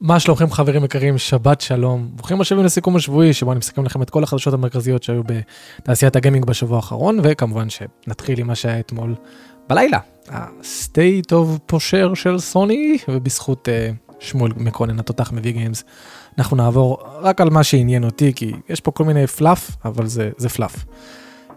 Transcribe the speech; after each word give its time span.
מה 0.00 0.20
שלומכם 0.20 0.50
חברים 0.50 0.84
יקרים, 0.84 1.18
שבת 1.18 1.60
שלום. 1.60 2.08
ברוכים 2.14 2.40
השבים 2.40 2.64
לסיכום 2.64 2.96
השבועי, 2.96 3.32
שבו 3.32 3.52
אני 3.52 3.58
מסכם 3.58 3.84
לכם 3.84 4.02
את 4.02 4.10
כל 4.10 4.22
החדשות 4.22 4.54
המרכזיות 4.54 5.02
שהיו 5.02 5.22
בתעשיית 5.24 6.16
הגיימינג 6.16 6.44
בשבוע 6.44 6.76
האחרון, 6.76 7.18
וכמובן 7.22 7.66
שנתחיל 7.70 8.38
עם 8.38 8.46
מה 8.46 8.54
שהיה 8.54 8.80
אתמול 8.80 9.14
בלילה. 9.68 9.98
ה-state 10.28 11.32
of 11.32 11.72
pusher 11.72 12.14
של 12.14 12.38
סוני, 12.38 12.98
ובזכות 13.08 13.68
uh, 13.68 14.14
שמואל 14.20 14.52
מקונן 14.56 14.98
התותח 14.98 15.32
מביא 15.32 15.52
גיימס, 15.52 15.84
אנחנו 16.38 16.56
נעבור 16.56 16.98
רק 17.20 17.40
על 17.40 17.50
מה 17.50 17.64
שעניין 17.64 18.04
אותי, 18.04 18.32
כי 18.34 18.52
יש 18.68 18.80
פה 18.80 18.90
כל 18.90 19.04
מיני 19.04 19.26
פלאף, 19.26 19.70
אבל 19.84 20.06
זה, 20.06 20.30
זה 20.36 20.48
פלאף. 20.48 20.84
Uh, 21.48 21.54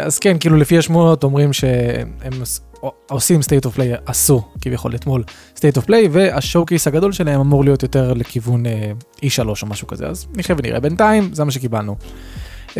אז 0.00 0.18
כן, 0.18 0.38
כאילו 0.38 0.56
לפי 0.56 0.78
השמועות 0.78 1.24
אומרים 1.24 1.52
שהם 1.52 2.32
עושים 3.08 3.40
state 3.40 3.66
of 3.68 3.76
play, 3.76 4.00
עשו 4.06 4.42
כביכול 4.60 4.94
אתמול 4.94 5.24
state 5.56 5.80
of 5.80 5.86
play, 5.86 6.08
וה 6.10 6.66
showcase 6.66 6.86
הגדול 6.86 7.12
שלהם 7.12 7.40
אמור 7.40 7.64
להיות 7.64 7.82
יותר 7.82 8.12
לכיוון 8.12 8.62
אה, 8.66 9.22
E3 9.24 9.48
או 9.62 9.66
משהו 9.66 9.86
כזה, 9.86 10.06
אז 10.06 10.26
נחיה 10.36 10.56
ונראה. 10.58 10.80
בינתיים 10.80 11.34
זה 11.34 11.44
מה 11.44 11.50
שקיבלנו. 11.50 11.96
אה, 12.68 12.76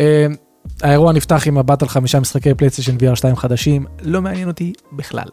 האירוע 0.81 1.13
נפתח 1.13 1.47
עם 1.47 1.57
מבט 1.57 1.81
על 1.81 1.87
חמישה 1.87 2.19
משחקי 2.19 2.53
PlayStation 2.53 2.97
VR 2.97 3.15
2 3.15 3.35
חדשים, 3.35 3.85
לא 4.01 4.21
מעניין 4.21 4.47
אותי 4.47 4.73
בכלל. 4.91 5.27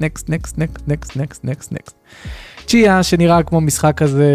next, 0.00 0.28
next, 0.28 0.58
next, 0.58 0.86
next, 0.88 1.16
next, 1.16 1.44
next, 1.44 1.72
next. 1.72 1.96
צ'יה 2.66 3.02
שנראה 3.02 3.42
כמו 3.42 3.60
משחק 3.60 3.94
כזה, 3.96 4.30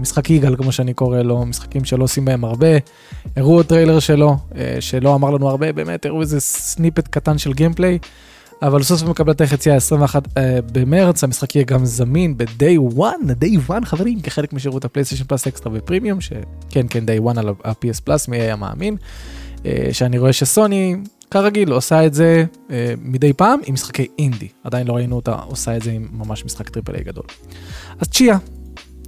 משחק 0.00 0.30
יגאל 0.30 0.56
כמו 0.56 0.72
שאני 0.72 0.94
קורא 0.94 1.22
לו, 1.22 1.46
משחקים 1.46 1.84
שלא 1.84 2.04
עושים 2.04 2.24
בהם 2.24 2.44
הרבה. 2.44 2.66
הראו 3.36 3.62
טריילר 3.62 3.98
שלו, 3.98 4.36
שלא 4.80 5.14
אמר 5.14 5.30
לנו 5.30 5.48
הרבה, 5.48 5.72
באמת 5.72 6.06
הראו 6.06 6.20
איזה 6.20 6.40
snippet 6.40 7.08
קטן 7.08 7.38
של 7.38 7.52
gameplay. 7.52 7.98
אבל 8.62 8.82
סוף 8.82 9.00
סוף 9.00 9.08
מקבל 9.08 9.32
את 9.32 9.40
היציאה 9.40 9.76
21 9.76 10.26
אה, 10.26 10.30
במרץ, 10.72 11.24
המשחק 11.24 11.56
יהיה 11.56 11.64
גם 11.64 11.84
זמין 11.84 12.36
ב-day 12.36 12.96
one, 12.96 13.44
day 13.44 13.70
one 13.70 13.84
חברים, 13.84 14.20
כחלק 14.20 14.52
משירות 14.52 14.84
ה 14.84 14.87
PlayStation 14.87 15.24
Plus 15.24 15.46
Extra 15.46 15.72
ו 15.76 15.81
Premium, 15.81 16.20
שכן 16.20 16.86
כן 16.90 17.04
day 17.04 17.26
one 17.34 17.38
על 17.38 17.48
ה- 17.48 17.74
PS 17.74 18.00
Plus, 18.04 18.28
מי 18.28 18.36
היה 18.36 18.56
מאמין, 18.56 18.96
אה, 18.96 19.66
שאני 19.92 20.18
רואה 20.18 20.32
שסוני, 20.32 20.96
כרגיל, 21.30 21.72
עושה 21.72 22.06
את 22.06 22.14
זה 22.14 22.44
אה, 22.68 22.70
מדי 23.02 23.32
פעם 23.32 23.60
עם 23.66 23.74
משחקי 23.74 24.06
אינדי, 24.18 24.48
עדיין 24.64 24.86
לא 24.86 24.92
ראינו 24.92 25.16
אותה 25.16 25.32
עושה 25.32 25.76
את 25.76 25.82
זה 25.82 25.90
עם 25.90 26.08
ממש 26.12 26.44
משחק 26.44 26.68
triple 26.68 26.94
A 26.94 27.04
גדול. 27.04 27.24
אז 28.00 28.08
צ'יה, 28.08 28.38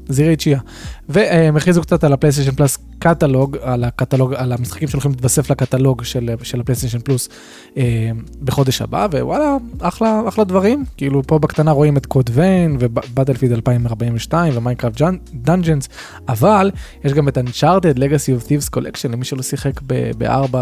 זירי 0.08 0.36
צ'יה. 0.36 0.60
והם 1.08 1.56
הכריזו 1.56 1.82
קצת 1.82 2.04
על 2.04 2.12
ה 2.12 2.15
PlayStation 2.15 2.50
Plus 2.52 2.78
קטלוג, 2.98 3.56
על 3.62 3.84
הקטלוג, 3.84 4.34
על 4.34 4.52
המשחקים 4.52 4.88
שהולכים 4.88 5.10
להתווסף 5.10 5.50
לקטלוג 5.50 6.04
של, 6.04 6.30
של 6.42 6.60
ה 6.60 6.63
PlayStation 6.63 6.98
Plus 6.98 7.28
אה, 7.76 8.10
בחודש 8.42 8.82
הבא, 8.82 9.06
ווואלה, 9.12 9.56
אחלה, 9.80 10.22
אחלה 10.28 10.44
דברים. 10.44 10.84
כאילו 10.96 11.22
פה 11.22 11.38
בקטנה 11.38 11.70
רואים 11.70 11.96
את 11.96 12.06
Code 12.06 12.30
Vein 12.32 12.76
ו 12.80 12.86
Battlefield 12.86 13.52
2042 13.52 14.52
ו 14.56 14.61
Minecraft 14.61 15.02
Dungeons, 15.34 15.88
אבל 16.28 16.70
יש 17.04 17.12
גם 17.12 17.28
את 17.28 17.38
Uncharted 17.38 17.96
Legacy 17.96 18.42
of 18.42 18.46
Thieves 18.46 18.78
Collection 18.78 19.08
למי 19.12 19.24
שלא 19.24 19.42
שיחק 19.42 19.80
ב-4 19.86 20.56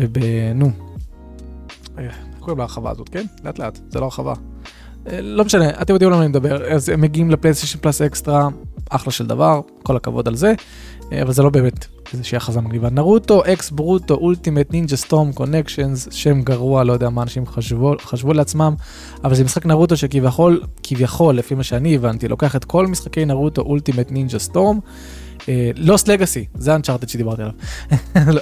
וב... 0.00 0.18
נו, 0.54 0.70
איך 1.98 2.14
קוראים 2.40 2.58
להרחבה 2.58 2.90
הזאת, 2.90 3.08
כן? 3.08 3.24
לאט 3.44 3.58
לאט, 3.58 3.78
זה 3.88 4.00
לא 4.00 4.04
הרחבה. 4.04 4.34
לא 5.12 5.44
משנה, 5.44 5.70
אתם 5.82 5.92
יודעים 5.92 6.10
על 6.10 6.16
מה 6.16 6.22
אני 6.22 6.28
מדבר, 6.28 6.64
אז 6.64 6.88
הם 6.88 7.00
מגיעים 7.00 7.30
ל 7.30 7.34
PlayStation 7.34 7.78
Plus 7.78 8.02
Extra, 8.02 8.48
אחלה 8.90 9.12
של 9.12 9.26
דבר, 9.26 9.60
כל 9.82 9.96
הכבוד 9.96 10.28
על 10.28 10.34
זה, 10.34 10.52
אבל 11.12 11.32
זה 11.32 11.42
לא 11.42 11.50
באמת 11.50 11.86
איזושהי 12.12 12.36
הכרזה 12.36 12.60
מגניבה. 12.60 12.90
Naruto 12.90 13.42
X 13.52 13.70
Boruto, 13.70 14.14
Ultimate, 14.14 14.70
Ninja 14.70 14.96
Storm, 14.96 15.32
Connections, 15.32 16.08
שם 16.10 16.42
גרוע, 16.42 16.84
לא 16.84 16.92
יודע 16.92 17.10
מה 17.10 17.22
אנשים 17.22 17.46
חשבו, 17.46 17.94
חשבו 18.02 18.32
לעצמם, 18.32 18.74
אבל 19.24 19.34
זה 19.34 19.44
משחק 19.44 19.66
נרוטו 19.66 19.96
שכביכול, 19.96 20.62
כביכול, 20.82 21.34
לפי 21.34 21.54
מה 21.54 21.62
שאני 21.62 21.94
הבנתי, 21.94 22.28
לוקח 22.28 22.56
את 22.56 22.64
כל 22.64 22.86
משחקי 22.86 23.24
Naruto, 23.24 23.62
Ultimate, 23.62 24.10
Ninja 24.10 24.38
Storm, 24.38 24.78
Lost 25.76 26.08
Legacy, 26.08 26.44
זה 26.54 26.74
Uncharted 26.74 27.08
שדיברתי 27.08 27.42
עליו. 27.42 27.54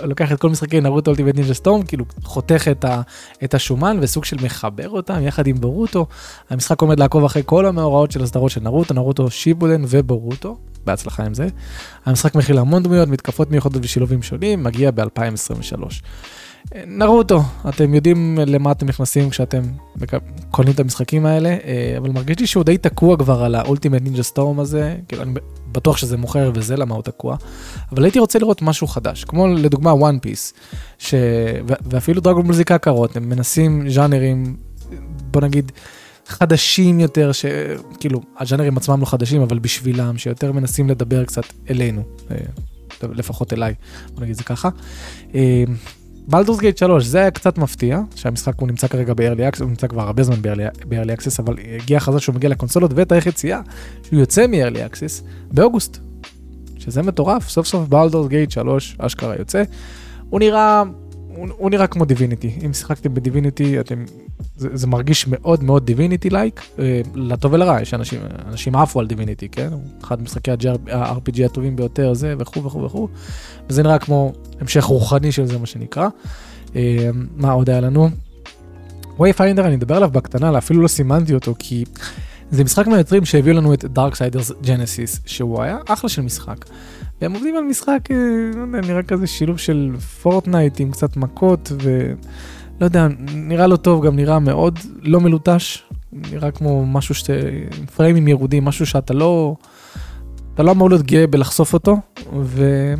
לוקח 0.08 0.32
את 0.32 0.40
כל 0.40 0.50
משחקי 0.50 0.80
Naruto 0.80 1.10
Ultimate 1.10 1.34
Ninja 1.34 1.54
Storm, 1.54 1.82
כאילו 1.82 2.04
חותך 2.22 2.68
את, 2.70 2.84
ה, 2.84 3.02
את 3.44 3.54
השומן 3.54 3.98
וסוג 4.00 4.24
של 4.24 4.36
מחבר 4.44 4.88
אותם 4.88 5.22
יחד 5.22 5.46
עם 5.46 5.60
בורוטו. 5.60 6.06
המשחק 6.50 6.82
עומד 6.82 7.00
לעקוב 7.00 7.24
אחרי 7.24 7.42
כל 7.46 7.66
המאורעות 7.66 8.10
של 8.10 8.22
הסדרות 8.22 8.50
של 8.50 8.60
נרוטו, 8.60 8.94
Naruto 8.94 9.30
Shippuden 9.30 9.82
ובורוטו, 9.88 10.56
בהצלחה 10.86 11.24
עם 11.24 11.34
זה. 11.34 11.48
המשחק 12.06 12.34
מכיל 12.34 12.58
המון 12.58 12.82
דמויות, 12.82 13.08
מתקפות 13.08 13.50
מיוחדות 13.56 13.84
ושילובים 13.84 14.22
שונים, 14.22 14.62
מגיע 14.64 14.90
ב-2023. 14.90 15.82
נרוטו, 16.86 17.42
אתם 17.68 17.94
יודעים 17.94 18.38
למה 18.46 18.72
אתם 18.72 18.86
נכנסים 18.86 19.30
כשאתם 19.30 19.62
קונים 20.50 20.72
את 20.72 20.80
המשחקים 20.80 21.26
האלה, 21.26 21.56
אבל 21.98 22.10
מרגיש 22.10 22.38
לי 22.38 22.46
שהוא 22.46 22.64
די 22.64 22.78
תקוע 22.78 23.16
כבר 23.16 23.44
על 23.44 23.54
ה 23.54 23.60
Ultimate 23.60 24.02
Ninja 24.02 24.22
Storm 24.22 24.60
הזה, 24.60 24.96
כאילו 25.08 25.22
אני 25.22 25.32
בטוח 25.72 25.96
שזה 25.96 26.16
מוכר 26.16 26.50
וזה 26.54 26.76
למה 26.76 26.94
הוא 26.94 27.02
תקוע, 27.02 27.36
אבל 27.92 28.04
הייתי 28.04 28.18
רוצה 28.18 28.38
לראות 28.38 28.62
משהו 28.62 28.86
חדש, 28.86 29.24
כמו 29.24 29.46
לדוגמה 29.48 29.94
One 29.94 30.18
Piece, 30.18 30.54
ש... 30.98 31.14
ואפילו 31.66 32.20
דרגון 32.20 32.46
מוזיקה 32.46 32.78
קרות, 32.78 33.16
הם 33.16 33.28
מנסים 33.28 33.90
ז'אנרים, 33.90 34.56
בוא 35.30 35.40
נגיד, 35.40 35.72
חדשים 36.26 37.00
יותר, 37.00 37.32
שכאילו 37.32 38.20
הז'אנרים 38.38 38.76
עצמם 38.76 39.00
לא 39.00 39.06
חדשים, 39.06 39.42
אבל 39.42 39.58
בשבילם, 39.58 40.18
שיותר 40.18 40.52
מנסים 40.52 40.90
לדבר 40.90 41.24
קצת 41.24 41.44
אלינו, 41.70 42.02
לפחות 43.02 43.52
אליי, 43.52 43.74
בוא 44.14 44.22
נגיד 44.22 44.36
זה 44.36 44.44
ככה. 44.44 44.68
בלדורס 46.28 46.60
גייט 46.60 46.78
3 46.78 47.04
זה 47.04 47.18
היה 47.18 47.30
קצת 47.30 47.58
מפתיע 47.58 48.00
שהמשחק 48.14 48.54
הוא 48.60 48.68
נמצא 48.68 48.88
כרגע 48.88 49.14
ב-early 49.14 49.54
access, 49.54 49.60
הוא 49.60 49.68
נמצא 49.68 49.86
כבר 49.86 50.02
הרבה 50.02 50.22
זמן 50.22 50.36
ב-early 50.42 51.20
access 51.20 51.36
אבל 51.38 51.56
הגיע 51.82 52.00
חזק 52.00 52.18
שהוא 52.18 52.34
מגיע 52.34 52.50
לקונסולות 52.50 52.90
ותאריך 52.94 53.26
יציאה 53.26 53.60
שהוא 54.02 54.20
יוצא 54.20 54.46
מ-early 54.46 54.92
access 54.92 55.24
באוגוסט. 55.52 55.98
שזה 56.78 57.02
מטורף 57.02 57.48
סוף 57.48 57.66
סוף 57.66 57.88
Baldur's 57.88 58.28
Gate 58.28 58.50
3 58.50 58.96
אשכרה 58.98 59.34
יוצא. 59.38 59.62
הוא 60.30 60.40
נראה 60.40 60.82
הוא, 61.36 61.48
הוא 61.56 61.70
נראה 61.70 61.86
כמו 61.86 62.04
Divinity 62.04 62.58
אם 62.64 62.72
שיחקתם 62.72 63.14
ב 63.14 63.22
Divinity 63.22 63.80
אתם 63.80 64.04
זה, 64.56 64.68
זה 64.72 64.86
מרגיש 64.86 65.26
מאוד 65.28 65.62
מאוד 65.62 65.86
Divinity 65.86 66.30
like 66.30 66.60
אה, 66.78 67.00
לטוב 67.14 67.52
ולרע 67.52 67.82
יש 67.82 67.94
אנשים 67.94 68.20
אנשים 68.48 68.76
עפו 68.76 69.00
על 69.00 69.06
Divinity 69.06 69.48
כן 69.48 69.68
אחד 70.04 70.22
משחקי 70.22 70.50
ה-RPG 70.50 71.44
הטובים 71.44 71.76
ביותר 71.76 72.14
זה 72.14 72.34
וכו' 72.38 72.64
וכו' 72.64 72.82
וכו' 72.82 73.08
וזה 73.68 73.82
נראה 73.82 73.98
כמו 73.98 74.32
המשך 74.60 74.84
רוחני 74.84 75.32
של 75.32 75.46
זה 75.46 75.58
מה 75.58 75.66
שנקרא. 75.66 76.08
אה, 76.76 77.10
מה 77.36 77.52
עוד 77.52 77.70
היה 77.70 77.80
לנו? 77.80 78.08
Wayfinder 79.20 79.66
אני 79.66 79.74
אדבר 79.74 79.96
עליו 79.96 80.10
בקטנה 80.10 80.58
אפילו 80.58 80.82
לא 80.82 80.88
סימנתי 80.88 81.34
אותו 81.34 81.54
כי 81.58 81.84
זה 82.50 82.64
משחק 82.64 82.86
מהיוצרים 82.86 83.24
שהביאו 83.24 83.56
לנו 83.56 83.74
את 83.74 83.84
Darksiders 83.84 84.52
Genesis 84.62 85.20
שהוא 85.26 85.62
היה 85.62 85.78
אחלה 85.86 86.10
של 86.10 86.22
משחק. 86.22 86.64
והם 87.20 87.34
עובדים 87.34 87.56
על 87.56 87.64
משחק, 87.64 88.08
לא 88.54 88.60
יודע, 88.60 88.88
נראה 88.88 89.02
כזה 89.02 89.26
שילוב 89.26 89.58
של 89.58 89.92
Fortnite 90.22 90.80
עם 90.80 90.90
קצת 90.90 91.16
מכות 91.16 91.72
ולא 91.82 92.86
יודע, 92.86 93.08
נראה 93.34 93.66
לא 93.66 93.76
טוב, 93.76 94.06
גם 94.06 94.16
נראה 94.16 94.38
מאוד 94.38 94.78
לא 95.02 95.20
מלוטש, 95.20 95.82
נראה 96.12 96.50
כמו 96.50 96.86
משהו 96.86 97.14
שאתה, 97.14 97.32
פריימים 97.96 98.28
ירודים, 98.28 98.64
משהו 98.64 98.86
שאתה 98.86 99.14
לא, 99.14 99.56
אתה 100.54 100.62
לא 100.62 100.70
אמור 100.70 100.90
להיות 100.90 101.02
גאה 101.02 101.26
בלחשוף 101.26 101.74
אותו, 101.74 101.96
ולא 102.42 102.96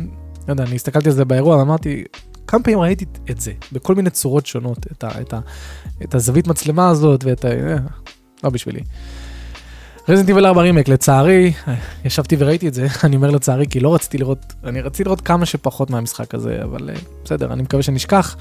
יודע, 0.47 0.63
אני 0.63 0.75
הסתכלתי 0.75 1.09
על 1.09 1.15
זה 1.15 1.25
באירוע 1.25 1.57
ואמרתי, 1.57 2.03
כמה 2.47 2.63
פעמים 2.63 2.79
ראיתי 2.79 3.05
את 3.31 3.41
זה, 3.41 3.51
בכל 3.71 3.95
מיני 3.95 4.09
צורות 4.09 4.45
שונות, 4.45 4.87
את, 4.91 5.03
ה, 5.03 5.21
את, 5.21 5.33
ה, 5.33 5.39
את 6.03 6.15
הזווית 6.15 6.47
מצלמה 6.47 6.89
הזאת 6.89 7.23
ואת 7.23 7.45
ה... 7.45 7.47
אה, 7.47 7.77
לא 8.43 8.49
בשבילי. 8.49 8.81
רזינט 10.09 10.29
איבל 10.29 10.45
4 10.45 10.61
רימק, 10.61 10.87
לצערי, 10.87 11.53
ישבתי 12.05 12.35
וראיתי 12.39 12.67
את 12.67 12.73
זה, 12.73 12.87
אני 13.03 13.15
אומר 13.15 13.31
לצערי 13.31 13.65
כי 13.69 13.79
לא 13.79 13.95
רציתי 13.95 14.17
לראות, 14.17 14.53
אני 14.63 14.81
רציתי 14.81 15.03
לראות 15.03 15.21
כמה 15.21 15.45
שפחות 15.45 15.89
מהמשחק 15.89 16.35
הזה, 16.35 16.63
אבל 16.63 16.89
בסדר, 17.25 17.53
אני 17.53 17.61
מקווה 17.61 17.83
שנשכח. 17.83 18.37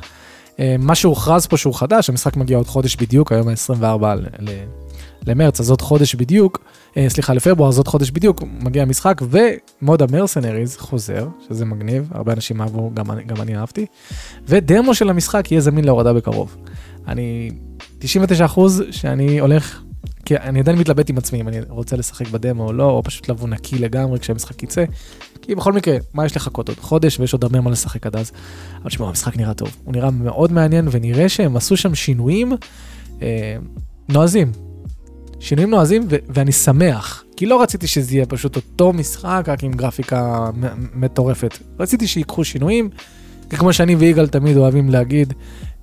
מה 0.78 0.94
שהוכרז 0.94 1.47
פה 1.47 1.56
שהוא 1.56 1.75
חדש, 1.75 2.10
המשחק 2.10 2.37
מגיע 2.37 2.56
עוד 2.56 2.66
חודש 2.66 2.97
בדיוק, 2.97 3.32
היום 3.32 3.49
ה-24 3.49 4.04
למרץ, 5.27 5.60
אז 5.60 5.71
עוד 5.71 5.83
חודש 5.83 6.15
בדיוק, 6.15 6.65
סליחה, 7.09 7.34
לפברואר, 7.34 7.69
אז 7.69 7.78
עוד 7.78 7.89
חודש 7.89 8.10
בדיוק, 8.10 8.42
מגיע 8.60 8.83
המשחק, 8.83 9.22
ומוד 9.30 10.03
המרסנריז 10.03 10.77
חוזר, 10.77 11.28
שזה 11.48 11.65
מגניב, 11.65 12.10
הרבה 12.15 12.33
אנשים 12.33 12.60
אהבו, 12.62 12.91
גם, 12.95 13.07
גם 13.27 13.42
אני 13.42 13.57
אהבתי, 13.57 13.86
ודמו 14.48 14.95
של 14.95 15.10
המשחק 15.10 15.53
יהיה 15.53 15.60
זמין 15.60 15.84
להורדה 15.84 16.12
בקרוב. 16.12 16.57
אני 17.09 17.51
99% 18.01 18.04
שאני 18.91 19.41
הולך 19.41 19.80
כי 20.25 20.37
אני 20.37 20.60
עדיין 20.60 20.78
מתלבט 20.78 21.10
עם 21.10 21.19
עצמי 21.19 21.41
אם 21.41 21.48
אני 21.48 21.57
רוצה 21.69 21.97
לשחק 21.97 22.28
בדמו 22.28 22.66
או 22.66 22.72
לא, 22.72 22.91
או 22.91 23.03
פשוט 23.03 23.28
לבוא 23.28 23.48
נקי 23.48 23.78
לגמרי 23.78 24.19
כשהמשחק 24.19 24.63
יצא. 24.63 24.84
כי 25.43 25.54
בכל 25.54 25.72
מקרה, 25.72 25.97
מה 26.15 26.27
יש 26.27 26.37
לחכות 26.37 26.69
עוד 26.69 26.78
חודש 26.78 27.21
ויש 27.21 27.33
עוד 27.33 27.45
הרבה 27.45 27.60
מה 27.60 27.71
לשחק 27.71 28.07
עד 28.07 28.16
אז. 28.16 28.33
אבל 28.83 28.91
תשמעו, 28.91 29.09
המשחק 29.09 29.37
נראה 29.37 29.54
טוב, 29.54 29.77
הוא 29.84 29.93
נראה 29.93 30.10
מאוד 30.10 30.53
מעניין 30.53 30.89
ונראה 30.91 31.28
שהם 31.28 31.57
עשו 31.57 31.77
שם 31.77 31.95
שינויים 31.95 32.53
אה, 33.22 33.57
נועזים. 34.09 34.53
שינויים 35.41 35.71
נועזים 35.71 36.07
ו- 36.10 36.16
ואני 36.28 36.53
שמח, 36.53 37.25
כי 37.37 37.47
לא 37.47 37.63
רציתי 37.63 37.87
שזה 37.87 38.15
יהיה 38.15 38.27
פשוט 38.27 38.57
אותו 38.57 38.93
משחק 38.93 39.45
רק 39.48 39.65
עם 39.65 39.72
גרפיקה 39.72 40.51
מטורפת. 40.95 41.59
רציתי 41.78 42.07
שיקחו 42.07 42.45
שינויים, 42.45 42.91
כמו 43.51 43.72
שאני 43.72 43.95
ויגאל 43.95 44.28
תמיד 44.28 44.57
אוהבים 44.57 44.91
להגיד, 44.91 45.33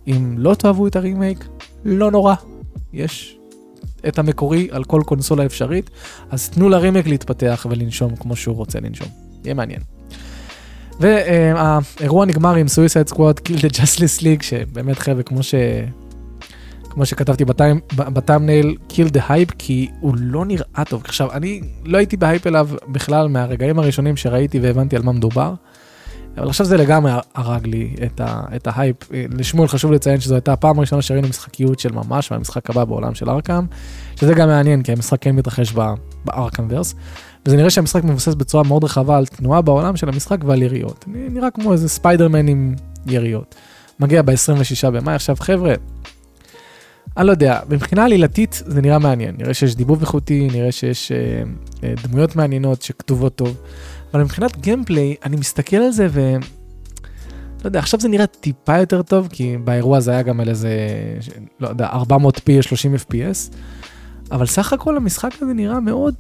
אם 0.08 0.36
לא 0.38 0.56
תאהבו 0.56 0.88
את 0.88 0.96
הרימייק, 0.96 1.48
לא 1.86 2.12
נורא. 2.12 2.36
יש 2.94 3.38
את 4.08 4.20
המקורי 4.20 4.68
על 4.72 4.84
כל 4.84 5.02
קונסולה 5.06 5.46
אפשרית, 5.46 5.90
אז 6.32 6.50
תנו 6.50 6.70
לרימק 6.70 7.08
להתפתח 7.08 7.66
ולנשום 7.70 8.16
כמו 8.16 8.36
שהוא 8.36 8.56
רוצה 8.56 8.80
לנשום. 8.80 9.08
יהיה 9.44 9.54
מעניין. 9.54 9.80
והאירוע 11.00 12.26
נגמר 12.26 12.56
עם 12.56 12.68
Suicide 12.68 13.08
Squad 13.08 13.40
Kill 13.40 13.60
the 13.62 13.68
Justice 13.68 14.22
League, 14.22 14.42
שבאמת 14.42 15.00
חבר'ה, 15.00 15.24
כמו 15.24 15.44
ש... 15.44 15.56
כמו 16.90 17.06
שכתבתי 17.06 17.46
ב 17.96 18.03
thumbnail, 18.03 18.76
kill 18.88 19.10
the 19.10 19.22
hype, 19.30 19.50
כי 19.58 19.90
הוא 20.00 20.16
לא 20.20 20.46
נראה 20.46 20.84
טוב. 20.90 21.02
עכשיו, 21.06 21.32
אני 21.32 21.62
לא 21.86 21.98
הייתי 21.98 22.18
בהייפ 22.18 22.48
אליו 22.48 22.70
בכלל 22.88 23.28
מהרגעים 23.28 23.80
הראשונים 23.80 24.18
שראיתי 24.18 24.60
והבנתי 24.60 24.96
על 24.96 25.02
מה 25.02 25.12
מדובר. 25.12 25.54
אבל 26.38 26.50
עכשיו 26.50 26.66
זה 26.66 26.78
לגמרי 26.78 27.12
הרג 27.36 27.68
לי 27.68 27.96
את, 28.06 28.22
ה, 28.22 28.42
את 28.56 28.68
ההייפ. 28.68 28.96
לשמואל 29.12 29.68
חשוב 29.68 29.92
לציין 29.92 30.20
שזו 30.20 30.36
הייתה 30.36 30.54
הפעם 30.54 30.78
הראשונה 30.78 31.02
שראינו 31.02 31.28
משחקיות 31.28 31.80
של 31.80 31.92
ממש 31.92 32.32
מהמשחק 32.32 32.70
הבא 32.70 32.86
בעולם 32.86 33.16
של 33.16 33.30
Arkham, 33.30 33.66
שזה 34.16 34.34
גם 34.34 34.48
מעניין 34.48 34.84
כי 34.84 34.92
המשחק 34.92 35.22
כן 35.22 35.36
מתרחש 35.36 35.74
ב 36.26 36.32
Arkham 36.32 36.68
verse, 36.70 36.96
וזה 37.46 37.58
נראה 37.58 37.70
שהמשחק 37.70 38.04
מבוסס 38.04 38.34
בצורה 38.34 38.64
מאוד 38.64 38.84
רחבה 38.84 39.18
על 39.18 39.26
תנועה 39.26 39.62
בעולם 39.62 39.96
של 39.96 40.10
המשחק 40.10 40.38
ועל 40.46 40.62
יריות. 40.62 41.06
נראה 41.08 41.52
כמו 41.52 41.74
איזה 41.74 41.90
ספיידרמן 41.90 42.48
עם 42.48 42.76
יריות. 43.08 43.56
מגיע 44.00 44.22
ב-26 44.22 44.90
במאי, 44.90 45.16
עכשיו 45.16 45.36
חבר'ה, 45.40 45.74
אני 47.18 47.28
לא 47.28 47.32
יודע, 47.32 47.60
מבחינה 47.70 48.06
עלילתית 48.06 48.64
זה 48.66 48.82
נראה 48.82 49.00
מעניין, 49.00 49.36
נראה 49.38 49.54
שיש 49.54 49.76
דיבוב 49.76 50.02
איכותי, 50.02 50.48
נראה 50.54 50.72
שיש 50.72 51.12
אה, 51.12 51.44
אה, 51.84 51.94
דמויות 52.04 52.36
מעניינות 52.36 52.82
שכתובות 52.82 53.36
טוב. 53.36 53.58
אבל 54.14 54.24
מבחינת 54.24 54.58
gameplay, 54.58 55.16
אני 55.26 55.36
מסתכל 55.36 55.78
על 55.78 55.92
זה 55.92 56.08
ו... 56.10 56.36
לא 57.64 57.68
יודע, 57.68 57.80
עכשיו 57.80 58.00
זה 58.00 58.08
נראה 58.08 58.28
טיפה 58.28 58.78
יותר 58.78 59.02
טוב, 59.02 59.28
כי 59.32 59.58
באירוע 59.58 60.00
זה 60.00 60.12
היה 60.12 60.22
גם 60.22 60.40
על 60.40 60.50
איזה, 60.50 60.70
לא 61.60 61.68
יודע, 61.68 61.90
400p, 61.90 62.62
30 62.62 62.96
fps, 62.96 63.56
אבל 64.32 64.46
סך 64.46 64.74
הכל 64.74 64.98
המשחק 64.98 65.32
הזה 65.42 65.54
נראה 65.54 65.80
מאוד 65.80 66.16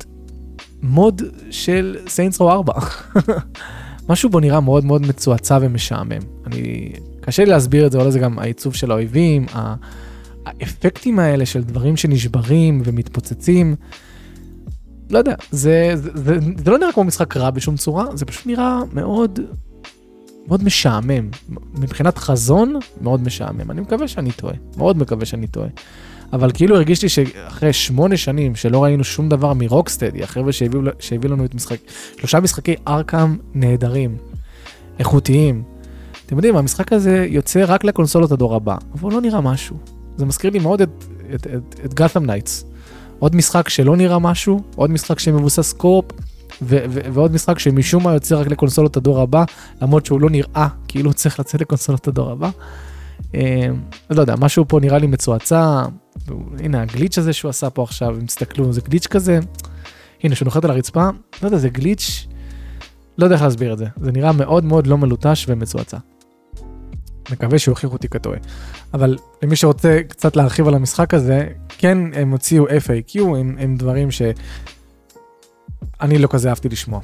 מוד 0.81 1.21
של 1.51 1.97
Saints 2.07 2.39
Row 2.39 2.51
4. 2.51 2.73
משהו 4.09 4.29
בו 4.29 4.39
נראה 4.39 4.59
מאוד 4.59 4.85
מאוד 4.85 5.01
מצועצע 5.01 5.57
ומשעמם. 5.61 6.21
אני, 6.45 6.91
קשה 7.21 7.43
לי 7.43 7.49
להסביר 7.49 7.85
את 7.85 7.91
זה, 7.91 7.97
אולי 7.97 8.11
זה 8.11 8.19
גם 8.19 8.39
העיצוב 8.39 8.75
של 8.75 8.91
האויבים, 8.91 9.45
האפקטים 10.45 11.19
האלה 11.19 11.45
של 11.45 11.63
דברים 11.63 11.97
שנשברים 11.97 12.81
ומתפוצצים. 12.85 13.75
לא 15.13 15.17
יודע, 15.17 15.35
זה, 15.51 15.91
זה, 15.95 16.09
זה, 16.13 16.37
זה 16.65 16.71
לא 16.71 16.77
נראה 16.77 16.91
כמו 16.91 17.03
משחק 17.03 17.37
רע 17.37 17.49
בשום 17.49 17.75
צורה, 17.75 18.05
זה 18.15 18.25
פשוט 18.25 18.47
נראה 18.47 18.79
מאוד, 18.93 19.39
מאוד 20.47 20.63
משעמם. 20.63 21.29
מבחינת 21.73 22.17
חזון, 22.17 22.79
מאוד 23.01 23.21
משעמם. 23.23 23.71
אני 23.71 23.81
מקווה 23.81 24.07
שאני 24.07 24.31
טועה, 24.31 24.53
מאוד 24.77 24.97
מקווה 24.97 25.25
שאני 25.25 25.47
טועה. 25.47 25.67
אבל 26.33 26.51
כאילו 26.53 26.75
הרגיש 26.75 27.01
לי 27.03 27.09
שאחרי 27.09 27.73
שמונה 27.73 28.17
שנים 28.17 28.55
שלא 28.55 28.83
ראינו 28.83 29.03
שום 29.03 29.29
דבר 29.29 29.53
מרוקסטדי, 29.53 30.23
החבר'ה 30.23 30.51
שהביאו 30.99 31.31
לנו 31.31 31.45
את 31.45 31.55
משחק, 31.55 31.77
שלושה 32.17 32.39
משחקי 32.39 32.75
ארכם 32.87 33.35
נהדרים, 33.53 34.17
איכותיים. 34.99 35.63
אתם 36.25 36.35
יודעים, 36.35 36.55
המשחק 36.55 36.93
הזה 36.93 37.27
יוצא 37.29 37.63
רק 37.67 37.83
לקונסולות 37.83 38.31
הדור 38.31 38.55
הבא, 38.55 38.77
אבל 38.93 39.01
הוא 39.01 39.11
לא 39.11 39.21
נראה 39.21 39.41
משהו. 39.41 39.77
זה 40.17 40.25
מזכיר 40.25 40.51
לי 40.51 40.59
מאוד 40.59 40.81
את, 40.81 41.03
את, 41.35 41.47
את, 41.47 41.79
את 41.85 41.93
Gotham 41.93 42.25
Knights. 42.25 42.65
עוד 43.23 43.35
משחק 43.35 43.69
שלא 43.69 43.97
נראה 43.97 44.19
משהו, 44.19 44.61
עוד 44.75 44.91
משחק 44.91 45.19
שמבוסס 45.19 45.73
קו-אופ, 45.73 46.05
ו- 46.61 46.85
ו- 46.89 46.99
ועוד 47.13 47.33
משחק 47.33 47.59
שמשום 47.59 48.03
מה 48.03 48.13
יוצא 48.13 48.35
רק 48.35 48.47
לקונסולות 48.47 48.97
הדור 48.97 49.21
הבא, 49.21 49.43
למרות 49.81 50.05
שהוא 50.05 50.21
לא 50.21 50.29
נראה 50.29 50.67
כאילו 50.87 51.09
הוא 51.09 51.13
צריך 51.13 51.39
לצאת 51.39 51.61
לקונסולות 51.61 52.07
הדור 52.07 52.31
הבא. 52.31 52.49
אה, 53.35 53.67
לא 54.09 54.21
יודע, 54.21 54.35
משהו 54.39 54.65
פה 54.67 54.79
נראה 54.79 54.97
לי 54.97 55.07
מצועצע, 55.07 55.85
הנה 56.59 56.81
ה 56.81 56.86
glitch 56.86 57.17
הזה 57.17 57.33
שהוא 57.33 57.49
עשה 57.49 57.69
פה 57.69 57.83
עכשיו, 57.83 58.15
אם 58.21 58.25
תסתכלו, 58.25 58.73
זה 58.73 58.81
glitch 58.81 59.07
כזה, 59.07 59.39
הנה 60.23 60.35
שהוא 60.35 60.45
נוחת 60.45 60.65
על 60.65 60.71
הרצפה, 60.71 61.09
לא 61.41 61.47
יודע, 61.47 61.57
זה 61.57 61.69
glitch, 61.69 62.27
לא 63.17 63.25
יודע 63.25 63.35
איך 63.35 63.43
להסביר 63.43 63.73
את 63.73 63.77
זה, 63.77 63.85
זה 64.01 64.11
נראה 64.11 64.31
מאוד 64.31 64.63
מאוד 64.63 64.87
לא 64.87 64.97
מלוטש 64.97 65.45
ומצועצע. 65.47 65.97
מקווה 67.31 67.59
שיוכיחו 67.59 67.93
אותי 67.93 68.07
כטועה. 68.07 68.37
אבל 68.93 69.17
למי 69.43 69.55
שרוצה 69.55 69.99
קצת 70.07 70.35
להרחיב 70.35 70.67
על 70.67 70.73
המשחק 70.73 71.13
הזה, 71.13 71.47
כן 71.77 71.97
הם 72.13 72.31
הוציאו 72.31 72.67
FAQ 72.67 73.19
עם, 73.19 73.55
עם 73.59 73.75
דברים 73.75 74.11
שאני 74.11 74.33
לא 76.17 76.27
כזה 76.27 76.49
אהבתי 76.49 76.69
לשמוע. 76.69 76.99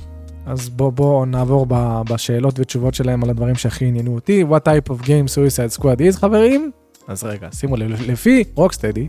אז 0.46 0.70
בואו 0.70 0.92
בוא 0.92 1.26
נעבור 1.26 1.66
ב, 1.70 2.02
בשאלות 2.10 2.60
ותשובות 2.60 2.94
שלהם 2.94 3.24
על 3.24 3.30
הדברים 3.30 3.56
שהכי 3.56 3.86
עניינו 3.86 4.16
אותי. 4.16 4.44
What 4.44 4.62
type 4.62 4.94
of 4.94 5.06
game 5.06 5.28
Suicide 5.36 5.80
Squad 5.80 6.00
is 6.00 6.18
חברים? 6.18 6.72
אז 7.08 7.24
רגע, 7.24 7.48
שימו 7.52 7.78
לב, 7.78 8.02
לפי 8.12 8.44
רוקסטדי, 8.56 9.08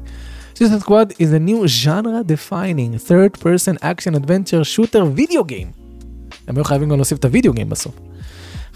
Suicide 0.54 0.82
Squad 0.82 1.12
is 1.12 1.32
a 1.32 1.48
new 1.48 1.66
genre 1.66 2.22
defining 2.26 2.98
third 3.08 3.40
person 3.42 3.76
action 3.82 4.14
adventure 4.14 4.64
shooter 4.64 5.02
video 5.16 5.42
game. 5.48 5.80
הם 6.48 6.56
היו 6.56 6.64
חייבים 6.64 6.88
גם 6.88 6.96
להוסיף 6.96 7.18
את 7.18 7.24
ה 7.24 7.29
video 7.29 7.52
game 7.52 7.68
בסוף. 7.68 8.09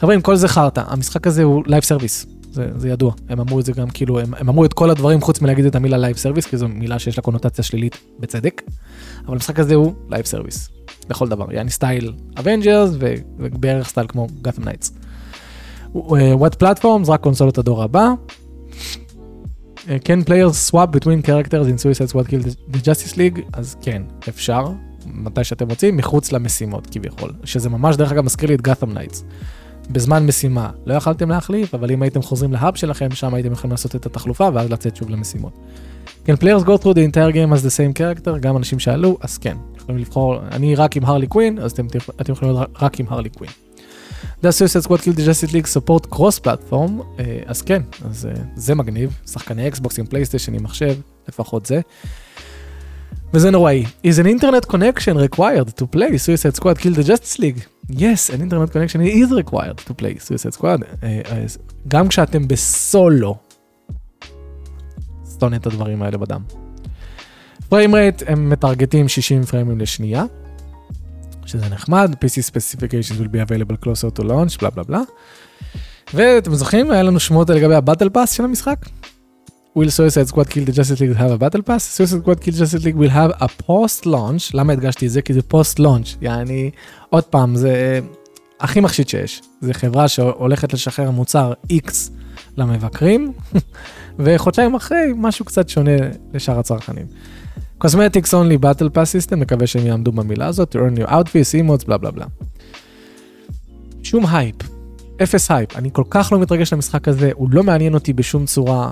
חברים, 0.05 0.21
כל 0.21 0.37
זה 0.37 0.49
חרטא, 0.49 0.83
המשחק 0.87 1.27
הזה 1.27 1.43
הוא 1.43 1.63
live 1.67 1.83
service, 1.83 2.27
זה, 2.53 2.69
זה 2.77 2.89
ידוע, 2.89 3.13
הם 3.29 3.41
אמרו 3.41 3.61
את 3.61 3.65
זה 3.65 3.73
גם 3.73 3.91
כאילו, 3.91 4.21
הם, 4.21 4.35
הם 4.35 4.49
אמרו 4.49 4.65
את 4.65 4.73
כל 4.73 4.91
הדברים 4.91 5.21
חוץ 5.21 5.41
מלהגיד 5.41 5.65
את 5.65 5.75
המילה 5.75 5.97
live 5.97 6.17
service, 6.17 6.47
כי 6.47 6.57
זו 6.57 6.69
מילה 6.69 6.99
שיש 6.99 7.17
לה 7.17 7.23
קונוטציה 7.23 7.65
שלילית 7.65 7.99
בצדק, 8.19 8.63
אבל 9.27 9.35
המשחק 9.35 9.59
הזה 9.59 9.75
הוא 9.75 9.93
live 10.11 10.25
service, 10.25 10.69
לכל 11.11 11.29
דבר, 11.29 11.53
יעני 11.53 11.71
סטייל 11.71 12.13
Avengers 12.39 12.91
ובערך 13.39 13.89
סטייל 13.89 14.07
כמו 14.07 14.27
Gotham 14.43 14.65
Knights. 14.65 14.93
What 15.95 16.63
platforms, 16.63 17.09
רק 17.09 17.21
קונסולות 17.21 17.59
הדור 17.59 17.83
הבא. 17.83 18.09
Can 20.05 20.19
players 20.21 20.71
swap 20.71 20.97
between 20.97 21.27
characters 21.27 21.67
in 21.69 21.79
Suicide 21.79 22.11
Squad 22.13 22.29
Kill 22.29 22.75
the 22.75 22.77
Justice 22.77 23.15
League, 23.15 23.41
אז 23.53 23.77
כן, 23.81 24.03
אפשר, 24.29 24.65
מתי 25.07 25.45
שאתם 25.45 25.69
רוצים, 25.69 25.97
מחוץ 25.97 26.33
למשימות 26.33 26.87
כביכול, 26.91 27.31
שזה 27.45 27.69
ממש 27.69 27.97
דרך 27.97 28.13
אגב 28.13 28.25
מזכיר 28.25 28.49
לי 28.49 28.55
את 28.55 28.61
Gotham 28.61 28.93
Knights. 28.93 29.25
בזמן 29.91 30.27
משימה 30.27 30.71
לא 30.87 30.95
יכלתם 30.95 31.31
להחליף, 31.31 31.75
אבל 31.75 31.91
אם 31.91 32.03
הייתם 32.03 32.23
חוזרים 32.23 32.53
ל 32.53 32.58
hub 32.58 32.75
שלכם, 32.75 33.11
שם 33.11 33.35
הייתם 33.35 33.53
יכולים 33.53 33.71
לעשות 33.71 33.97
את 33.97 34.07
התחלופה 34.07 34.49
ואז 34.55 34.71
לצאת 34.71 34.97
שוב 34.97 35.11
למשימות. 35.11 35.53
Can 36.25 36.35
players 36.35 36.65
go 36.65 36.83
through 36.83 36.95
the 36.95 37.13
entire 37.13 37.35
game 37.35 37.53
as 37.53 37.63
the 37.63 37.71
same 37.77 37.99
character, 37.99 38.39
גם 38.41 38.57
אנשים 38.57 38.79
שאלו, 38.79 39.19
אז 39.21 39.39
כן, 39.39 39.57
יכולים 39.77 40.01
לבחור, 40.01 40.37
אני 40.53 40.75
רק 40.75 40.97
עם 40.97 41.05
הרלי 41.05 41.27
קווין, 41.27 41.59
אז 41.59 41.73
אתם, 41.73 41.87
אתם 42.21 42.33
יכולים 42.33 42.55
להיות 42.55 42.71
רק 42.83 43.01
עם 43.01 43.07
הרלי 43.09 43.29
קווין. 43.29 43.51
Does 44.43 44.47
Suicide 44.47 44.87
Squad 44.87 45.01
Kill 45.01 45.17
the 45.17 45.25
Justice 45.27 45.53
League 45.53 45.69
support 45.77 46.15
cross 46.15 46.41
platform, 46.45 47.03
אה, 47.19 47.41
אז 47.47 47.63
כן, 47.63 47.83
אז 48.05 48.27
אה, 48.27 48.43
זה 48.57 48.75
מגניב, 48.75 49.19
שחקני 49.33 49.69
אקסבוקס 49.69 49.99
עם 49.99 50.07
פלייסטיישן 50.07 50.55
עם 50.55 50.63
מחשב, 50.63 50.95
לפחות 51.29 51.67
זה. 51.67 51.81
וזה 53.35 53.51
נוראי. 53.51 53.85
is 54.07 54.19
an 54.19 54.27
internet 54.27 54.73
connection 54.73 55.17
required 55.17 55.69
to 55.81 55.85
play 55.97 56.19
Suicide 56.19 56.57
Squad 56.61 56.79
Kill 56.79 56.95
the 56.95 57.07
Justice 57.07 57.39
League? 57.39 57.74
Yes, 57.91 58.31
an 58.31 58.41
internet 58.41 58.73
connection 58.73 59.01
is 59.01 59.31
required 59.33 59.79
to 59.79 59.95
play 59.95 60.19
Suicide 60.19 60.55
Squad. 60.59 60.85
אה, 61.03 61.21
גם 61.89 62.09
כשאתם 62.09 62.49
בסולו, 62.49 63.37
שונא 65.41 65.57
את 65.57 65.67
הדברים 65.67 66.03
האלה 66.03 66.19
בדם. 66.19 66.43
פריים 67.69 67.95
רייט 67.95 68.23
הם 68.27 68.51
מטרגטים 68.51 69.09
60 69.09 69.43
פריימים 69.43 69.81
לשנייה, 69.81 70.25
שזה 71.47 71.69
נחמד, 71.69 72.15
PC 72.15 72.51
specifications 72.51 73.21
will 73.21 73.29
be 73.29 73.49
available 73.49 73.85
closer 73.85 74.19
to 74.19 74.23
launch, 74.23 74.61
בלה 74.61 74.71
בלה 74.71 74.85
בלה. 74.85 75.01
ואתם 76.15 76.55
זוכרים, 76.55 76.91
היה 76.91 77.03
לנו 77.03 77.21
שמועות 77.21 77.51
לגבי 77.51 77.75
הבטל 77.75 78.09
פאס 78.09 78.33
של 78.33 78.45
המשחק? 78.45 78.77
Will 79.75 79.91
Suicide 79.91 80.29
Squad 80.29 80.49
Kill 80.51 80.65
the 80.65 80.73
Justice 80.73 81.01
League 81.01 81.17
have 81.17 81.33
a 81.33 81.39
battle 81.39 81.63
pass? 81.63 81.83
Suicide 81.97 82.21
Squad 82.23 82.41
Kill 82.41 82.55
Justice 82.55 82.85
League 82.85 82.97
will 82.97 83.15
have 83.21 83.33
a 83.43 83.49
post 83.67 84.07
launch. 84.07 84.51
למה 84.55 84.73
הדגשתי 84.73 85.07
את 85.07 85.11
זה? 85.11 85.23
כי 85.23 85.35
זה 85.35 85.41
post 85.51 85.79
launch. 85.79 86.17
יעני, 86.21 86.71
עוד 87.11 87.25
פעם, 87.25 87.57
זה 87.57 88.01
הכי 88.61 88.81
מחשיד 88.81 89.09
שיש. 89.09 89.43
זה 89.61 89.75
חברה 89.75 90.09
שהולכת 90.09 90.73
לשחרר 90.73 91.11
מוצר 91.11 91.53
X 91.73 91.93
למבקרים, 92.57 93.33
וחודשיים 94.19 94.75
אחרי 94.75 95.13
משהו 95.17 95.45
קצת 95.45 95.69
שונה 95.69 95.97
לשאר 96.35 96.59
הצרכנים. 96.59 97.07
Cosmetics 97.85 98.31
only 98.31 98.63
battle 98.63 98.89
pass 98.95 99.31
system, 99.31 99.37
מקווה 99.37 99.67
שהם 99.67 99.87
יעמדו 99.87 100.13
במילה 100.13 100.47
הזאת, 100.47 100.77
to 100.77 100.79
earn 100.79 101.01
your 101.01 101.11
outfits, 101.11 101.55
emotes, 101.55 101.87
בלה 101.87 101.99
בלה 101.99 102.11
בלה. 102.11 102.27
שום 104.03 104.27
הייפ, 104.27 104.57
אפס 105.23 105.51
הייפ, 105.51 105.77
אני 105.77 105.91
כל 105.93 106.03
כך 106.11 106.33
לא 106.33 106.39
מתרגש 106.41 106.73
למשחק 106.73 107.09
הזה, 107.09 107.31
הוא 107.35 107.49
לא 107.53 107.63
מעניין 107.63 107.95
אותי 107.95 108.13
בשום 108.13 108.45
צורה, 108.45 108.91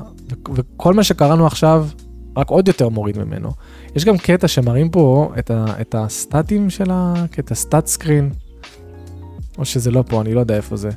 וכל 0.54 0.94
מה 0.94 1.04
שקראנו 1.04 1.46
עכשיו, 1.46 1.86
רק 2.36 2.48
עוד 2.48 2.68
יותר 2.68 2.88
מוריד 2.88 3.18
ממנו. 3.18 3.50
יש 3.96 4.04
גם 4.04 4.18
קטע 4.18 4.48
שמראים 4.48 4.90
פה 4.90 5.32
את, 5.38 5.50
ה, 5.50 5.64
את 5.80 5.94
ה 5.94 6.07
stats 6.07 6.70
של 6.70 6.90
הקטע, 6.90 7.54
stat 7.54 7.86
screen, 7.86 8.30
או 9.58 9.64
שזה 9.64 9.90
לא 9.90 10.04
פה, 10.08 10.20
אני 10.20 10.34
לא 10.34 10.40
יודע 10.40 10.56
איפה 10.56 10.76
זה. 10.76 10.90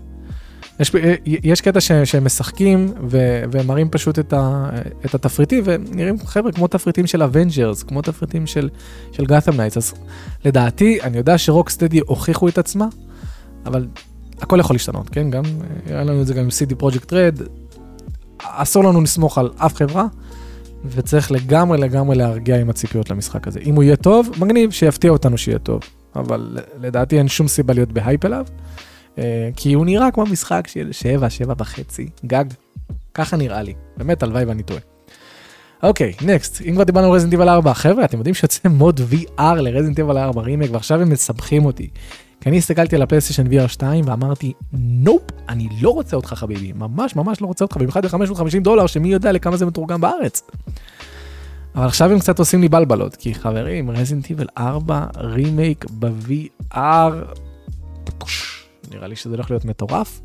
יש, 0.79 0.91
יש 1.25 1.61
קטע 1.61 1.81
ש, 1.81 1.91
שהם 1.91 2.25
משחקים 2.25 2.93
ו, 3.07 3.43
ומראים 3.51 3.89
פשוט 3.89 4.19
את, 4.19 4.33
ה, 4.33 4.69
את 5.05 5.15
התפריטים 5.15 5.63
ונראים 5.65 6.19
חבר'ה 6.25 6.51
כמו 6.51 6.67
תפריטים 6.67 7.07
של 7.07 7.23
Avengers, 7.23 7.83
כמו 7.83 8.01
תפריטים 8.01 8.47
של, 8.47 8.69
של 9.11 9.25
Gotham 9.25 9.57
Knights, 9.57 9.77
אז 9.77 9.93
לדעתי, 10.45 11.01
אני 11.01 11.17
יודע 11.17 11.37
ש 11.37 11.47
Rocksteady 11.47 11.99
הוכיחו 12.05 12.47
את 12.47 12.57
עצמה, 12.57 12.87
אבל 13.65 13.87
הכל 14.41 14.59
יכול 14.59 14.75
להשתנות, 14.75 15.09
כן? 15.09 15.29
גם, 15.29 15.43
היה 15.85 16.03
לנו 16.03 16.21
את 16.21 16.27
זה 16.27 16.33
גם 16.33 16.43
עם 16.43 16.49
CD 16.49 16.81
Projekt 16.81 17.09
Red, 17.09 17.43
אסור 18.43 18.83
לנו 18.83 19.01
לסמוך 19.01 19.37
על 19.37 19.49
אף 19.57 19.75
חברה. 19.75 20.05
וצריך 20.89 21.31
לגמרי 21.31 21.77
לגמרי 21.77 22.15
להרגיע 22.15 22.57
עם 22.57 22.69
הציפיות 22.69 23.09
למשחק 23.09 23.47
הזה. 23.47 23.59
אם 23.59 23.75
הוא 23.75 23.83
יהיה 23.83 23.95
טוב, 23.95 24.29
מגניב, 24.37 24.71
שיפתיע 24.71 25.11
אותנו 25.11 25.37
שיהיה 25.37 25.59
טוב. 25.59 25.81
אבל 26.15 26.57
לדעתי 26.81 27.17
אין 27.17 27.27
שום 27.27 27.47
סיבה 27.47 27.73
להיות 27.73 27.91
בהייפ 27.91 28.25
אליו, 28.25 28.45
אה, 29.17 29.49
כי 29.55 29.73
הוא 29.73 29.85
נראה 29.85 30.11
כמו 30.11 30.25
משחק 30.25 30.67
של 30.67 30.91
7, 30.91 31.29
7 31.29 31.53
וחצי, 31.57 32.09
גג. 32.25 32.45
ככה 33.13 33.37
נראה 33.37 33.61
לי. 33.61 33.73
באמת, 33.97 34.23
הלוואי 34.23 34.45
ואני 34.45 34.63
טועה. 34.63 34.79
אוקיי, 35.83 36.13
next, 36.21 36.61
אם 36.61 36.73
כבר 36.73 36.83
דיברנו 36.83 37.07
על 37.07 37.13
Resident 37.13 37.37
Evil 37.37 37.49
4, 37.49 37.73
חבר'ה, 37.73 38.05
אתם 38.05 38.17
יודעים 38.17 38.33
שיוצא 38.33 38.69
mode 38.69 39.01
VR 39.11 39.41
ל 39.41 39.47
Resident 39.47 39.94
Evil 39.94 40.17
4 40.17 40.41
רימק, 40.41 40.69
ועכשיו 40.71 41.01
הם 41.01 41.09
מסבכים 41.09 41.65
אותי. 41.65 41.89
כי 42.45 42.49
אני 42.49 42.57
הסתכלתי 42.57 42.95
על 42.95 43.01
הפלייסטיישן 43.01 43.47
VR 43.47 43.67
2 43.67 44.07
ואמרתי, 44.07 44.53
nope, 44.73 45.21
אני 45.49 45.67
לא 45.81 45.89
רוצה 45.89 46.15
אותך 46.15 46.33
חביבי, 46.33 46.73
ממש 46.75 47.15
ממש 47.15 47.41
לא 47.41 47.47
רוצה 47.47 47.65
אותך, 47.65 47.77
במיוחד 47.77 48.05
ב-550 48.05 48.59
דולר, 48.61 48.87
שמי 48.87 49.07
יודע 49.07 49.31
לכמה 49.31 49.57
זה 49.57 49.65
מתורגם 49.65 50.01
בארץ. 50.01 50.41
אבל 51.75 51.85
עכשיו 51.85 52.11
הם 52.11 52.19
קצת 52.19 52.39
עושים 52.39 52.61
לי 52.61 52.69
בלבלות, 52.69 53.15
כי 53.15 53.33
חברים, 53.33 53.91
Resident 53.91 54.28
Evil 54.28 54.47
4 54.57 55.05
רימייק 55.17 55.85
ב-VR, 55.99 57.13
נראה 58.91 59.07
לי 59.07 59.15
שזה 59.15 59.35
הולך 59.35 59.51
להיות 59.51 59.65
מטורף. 59.65 60.21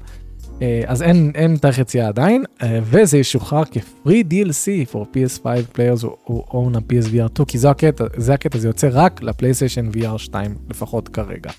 אה, 0.62 0.82
אז 0.86 1.02
אין, 1.02 1.32
אין 1.34 1.56
תאריך 1.56 1.78
יציאה 1.78 2.08
עדיין, 2.08 2.44
אה, 2.62 2.78
וזה 2.82 3.18
ישוחרר 3.18 3.64
כפרי 3.64 4.24
DLC 4.30 4.92
for 4.92 4.98
PS5 4.98 5.46
players 5.76 6.04
who 6.26 6.50
own 6.50 6.76
a 6.76 6.92
PSVR 6.92 7.28
2, 7.34 7.46
כי 7.48 7.58
זה 7.58 7.70
הקטע, 7.70 8.04
זה 8.16 8.34
הקטע, 8.34 8.58
זה 8.58 8.68
יוצא 8.68 8.88
רק 8.92 9.22
לפלייסטיישן 9.22 9.88
VR 9.94 10.18
2 10.18 10.54
לפחות 10.70 11.08
כרגע. 11.08 11.50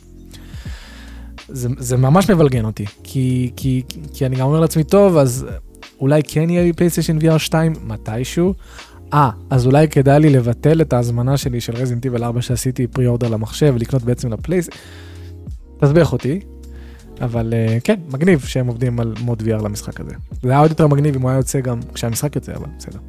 זה, 1.53 1.69
זה 1.77 1.97
ממש 1.97 2.29
מבלגן 2.29 2.65
אותי, 2.65 2.85
כי, 3.03 3.51
כי, 3.55 3.83
כי 4.13 4.25
אני 4.25 4.35
גם 4.35 4.47
אומר 4.47 4.59
לעצמי, 4.59 4.83
טוב, 4.83 5.17
אז 5.17 5.45
אולי 5.99 6.21
כן 6.27 6.49
יהיה 6.49 6.63
לי 6.63 6.73
פלייסטיישן 6.73 7.17
VR 7.17 7.39
2 7.39 7.73
מתישהו. 7.83 8.53
אה, 9.13 9.29
אז 9.49 9.65
אולי 9.65 9.87
כדאי 9.87 10.19
לי 10.19 10.29
לבטל 10.29 10.81
את 10.81 10.93
ההזמנה 10.93 11.37
שלי 11.37 11.61
של 11.61 11.75
רזינטיבל 11.75 12.23
4 12.23 12.41
שעשיתי 12.41 12.87
פרי 12.87 13.07
אורדר 13.07 13.29
למחשב 13.29 13.73
ולקנות 13.75 14.03
בעצם 14.03 14.33
לפלייס... 14.33 14.69
תסביך 15.79 16.13
אותי, 16.13 16.39
אבל 17.21 17.53
uh, 17.53 17.81
כן, 17.83 17.99
מגניב 18.13 18.39
שהם 18.39 18.67
עובדים 18.67 18.99
על 18.99 19.13
מוד 19.21 19.41
VR 19.41 19.63
למשחק 19.63 19.99
הזה. 19.99 20.13
זה 20.43 20.49
היה 20.49 20.59
עוד 20.59 20.69
יותר 20.69 20.87
מגניב 20.87 21.15
אם 21.15 21.21
הוא 21.21 21.29
היה 21.29 21.37
יוצא 21.37 21.59
גם 21.59 21.79
כשהמשחק 21.93 22.35
יוצא, 22.35 22.53
אבל 22.55 22.67
בסדר. 22.77 22.99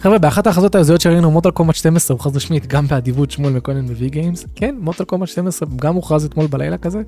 חבר'ה, 0.00 0.18
באחת 0.18 0.46
ההכרזות 0.46 0.74
ההזויות 0.74 1.00
שראינו, 1.00 1.30
מוטל 1.30 1.50
קומט 1.50 1.74
12 1.74 2.14
הוכרז 2.14 2.36
רשמית 2.36 2.66
גם 2.66 2.86
באדיבות 2.86 3.30
שמואל 3.30 3.52
מקונן 3.52 3.84
מ-V 3.86 4.12
Games. 4.14 4.48
כן, 4.54 4.74
מוטל 4.78 5.04
קומט 5.04 5.28
12 5.28 5.68
גם 5.76 5.94
הוכרז 5.94 6.24
אתמול 6.24 6.46
בלילה 6.46 6.78
כזה. 6.78 7.02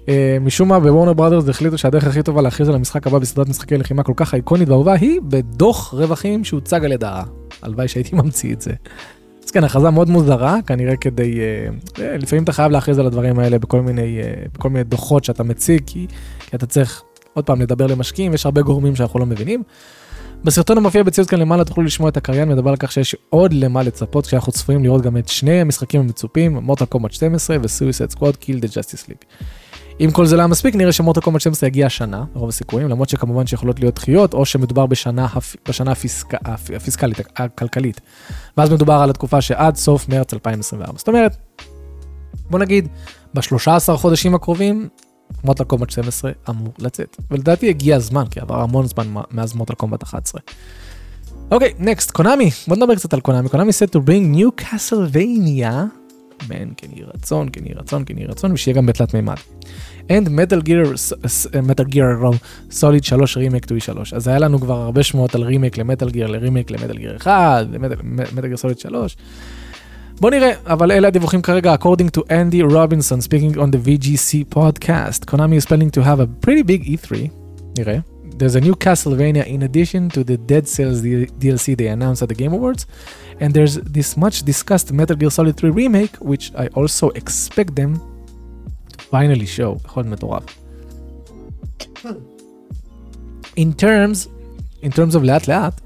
Uh, 0.00 0.08
משום 0.40 0.68
מה 0.68 0.80
בוורנר 0.80 1.12
בראדרס 1.12 1.48
החליטו 1.48 1.78
שהדרך 1.78 2.06
הכי 2.06 2.22
טובה 2.22 2.42
להכריז 2.42 2.68
על 2.68 2.74
המשחק 2.74 3.06
הבא 3.06 3.18
בסדרת 3.18 3.48
משחקי 3.48 3.76
לחימה 3.76 4.02
כל 4.02 4.12
כך 4.16 4.34
איקונית 4.34 4.68
ואהובה 4.68 4.92
היא 4.92 5.20
בדוח 5.24 5.94
רווחים 5.94 6.44
שהוצג 6.44 6.84
על 6.84 6.92
ידה. 6.92 7.22
הלוואי 7.62 7.88
שהייתי 7.88 8.16
ממציא 8.16 8.52
את 8.52 8.60
זה. 8.60 8.72
אז 9.44 9.50
כן, 9.50 9.64
הכרזה 9.64 9.90
מאוד 9.90 10.10
מוזרה, 10.10 10.58
כנראה 10.66 10.96
כדי, 10.96 11.38
uh, 11.96 12.00
לפעמים 12.00 12.44
אתה 12.44 12.52
חייב 12.52 12.72
להכריז 12.72 12.98
על 12.98 13.06
הדברים 13.06 13.38
האלה 13.38 13.58
בכל 13.58 13.80
מיני, 13.80 14.20
uh, 14.20 14.50
בכל 14.58 14.70
מיני 14.70 14.84
דוחות 14.84 15.24
שאתה 15.24 15.42
מציג, 15.42 15.82
כי, 15.86 16.06
כי 16.40 16.56
אתה 16.56 16.66
צריך 16.66 17.02
עוד 17.34 17.44
פעם 17.44 17.60
לדבר 17.60 17.86
למשקיעים, 17.86 18.34
יש 18.34 18.46
הרבה 18.46 18.62
גורמים 18.62 18.96
שאנחנו 18.96 19.20
לא 19.20 19.26
מבינים. 19.26 19.62
בסרטון 20.44 20.78
המופיע 20.78 21.02
בציוץ 21.02 21.28
כאן 21.28 21.38
למעלה 21.38 21.64
תוכלו 21.64 21.84
לשמוע 21.84 22.08
את 22.08 22.16
הקריין 22.16 22.48
מדבר 22.48 22.70
על 22.70 22.76
כך 22.76 22.92
שיש 22.92 23.16
עוד 23.30 23.52
למה 23.52 23.82
לצפות 23.82 24.26
כשאנחנו 24.26 24.52
צפויים 24.52 24.84
לראות 24.84 25.02
גם 25.02 25.16
את 25.16 25.28
שני 25.28 25.60
המשחקים 25.60 26.00
המצופים, 26.00 26.54
Mortal 26.54 26.84
Kombat 26.84 27.12
12 27.12 27.56
ו 27.62 27.68
Suicide 27.68 28.10
Squad 28.10 28.36
Kill 28.36 28.60
the 28.60 28.68
Justice 28.68 29.08
League. 29.08 29.18
אם 30.00 30.10
כל 30.10 30.26
זה 30.26 30.36
לא 30.36 30.46
מספיק 30.46 30.74
נראה 30.74 30.92
ש 30.92 30.99
Mortal 30.99 31.20
Kombat 31.20 31.40
12 31.40 31.66
יגיע 31.68 31.86
השנה, 31.86 32.24
רוב 32.34 32.48
הסיכויים, 32.48 32.88
למרות 32.88 33.08
שכמובן 33.08 33.46
שיכולות 33.46 33.80
להיות 33.80 33.94
דחיות 33.94 34.34
או 34.34 34.44
שמדובר 34.44 34.86
בשנה, 34.86 35.26
בשנה 35.68 35.92
הפיסק, 35.92 36.34
הפיסקלית, 36.74 37.20
הכלכלית. 37.36 38.00
ואז 38.56 38.70
מדובר 38.70 38.94
על 38.94 39.10
התקופה 39.10 39.40
שעד 39.40 39.76
סוף 39.76 40.08
מרץ 40.08 40.34
2024. 40.34 40.98
זאת 40.98 41.08
אומרת, 41.08 41.36
בוא 42.50 42.58
נגיד, 42.58 42.88
ב-13 43.34 43.96
חודשים 43.96 44.34
הקרובים 44.34 44.88
מוטל 45.44 45.64
קומבט 45.64 45.90
12 45.90 46.32
אמור 46.48 46.72
לצאת. 46.78 47.16
ולדעתי 47.30 47.68
הגיע 47.68 47.96
הזמן, 47.96 48.24
כי 48.30 48.40
עבר 48.40 48.60
המון 48.60 48.86
זמן 48.86 49.14
מאז 49.30 49.54
מוטל 49.54 49.74
קומבט 49.74 50.02
11. 50.02 50.40
אוקיי, 51.50 51.72
נקסט, 51.78 52.10
קונאמי, 52.10 52.50
בוא 52.68 52.76
נדבר 52.76 52.94
קצת 52.94 53.14
על 53.14 53.20
קונאמי. 53.20 53.48
קונאמי 53.48 53.70
set 53.70 53.96
to 53.96 53.98
bring 53.98 54.36
new 54.36 54.64
castlevania, 54.64 55.72
מן, 56.48 56.68
כן 56.76 56.88
יהי 56.92 57.04
רצון, 57.14 57.48
כן 57.52 57.66
יהי 57.66 57.74
רצון, 57.74 58.02
כן 58.06 58.18
יהי 58.18 58.26
רצון, 58.26 58.52
ושיהיה 58.52 58.76
גם 58.76 58.86
בתלת 58.86 59.14
מימד. 59.14 59.36
And 60.08 60.28
Metal 60.28 60.62
Gear, 60.68 60.96
Metal 61.68 61.94
Gear 61.94 62.36
Solid 62.70 63.02
3 63.02 63.36
רימייק 63.36 63.64
to 63.64 63.68
E3. 63.68 64.16
אז 64.16 64.28
היה 64.28 64.38
לנו 64.38 64.60
כבר 64.60 64.74
הרבה 64.74 65.02
שמועות 65.02 65.34
על 65.34 65.42
רימייק 65.42 65.78
למטל 65.78 66.10
גיר, 66.10 66.26
לרימייק 66.26 66.70
למטל 66.70 66.98
גיר 66.98 67.16
1, 67.16 67.66
למטל 67.72 68.46
גיר 68.46 68.56
סוליד 68.56 68.78
3. 68.78 69.16
בוא 70.21 70.29
נראה, 70.29 70.51
אבל 70.65 70.91
אלה 70.91 71.07
הדיווחים 71.07 71.41
כרגע, 71.41 71.75
according 71.75 72.17
to 72.17 72.21
Andy 72.21 72.71
Robinson 72.71 73.21
speaking 73.21 73.55
on 73.55 73.71
the 73.71 73.87
VGC 73.87 74.55
podcast, 74.55 75.25
Konami 75.25 75.57
is 75.61 75.65
planning 75.65 75.91
to 75.91 76.01
have 76.01 76.19
a 76.19 76.27
pretty 76.45 76.63
big 76.63 76.83
E3, 76.83 77.15
נראה. 77.77 77.99
There's 78.39 78.55
a 78.55 78.61
new 78.61 78.75
Castlevania 78.75 79.45
in 79.47 79.63
addition 79.63 80.09
to 80.15 80.23
the 80.23 80.37
Dead 80.51 80.65
Cells 80.67 81.01
DLC 81.41 81.75
they 81.75 81.87
announced 81.87 82.21
at 82.21 82.29
the 82.29 82.37
Game 82.41 82.53
Awards, 82.53 82.85
and 83.41 83.49
there's 83.55 83.75
this 83.97 84.15
much 84.23 84.35
discussed 84.51 84.87
Metal 84.93 85.15
Gear 85.15 85.31
Solid 85.31 85.55
3 85.57 85.71
remake, 85.71 86.15
which 86.17 86.51
I 86.63 86.67
also 86.79 87.09
expect 87.09 87.75
them 87.75 87.91
to 88.91 88.97
finally 89.11 89.47
show. 89.57 89.77
יכול 89.85 90.03
להיות 90.03 90.13
מטורף. 90.13 90.43
In 93.55 93.73
terms, 93.73 94.27
in 94.83 94.89
terms 94.89 95.15
of 95.15 95.23
לאט 95.23 95.47
לאט, 95.47 95.81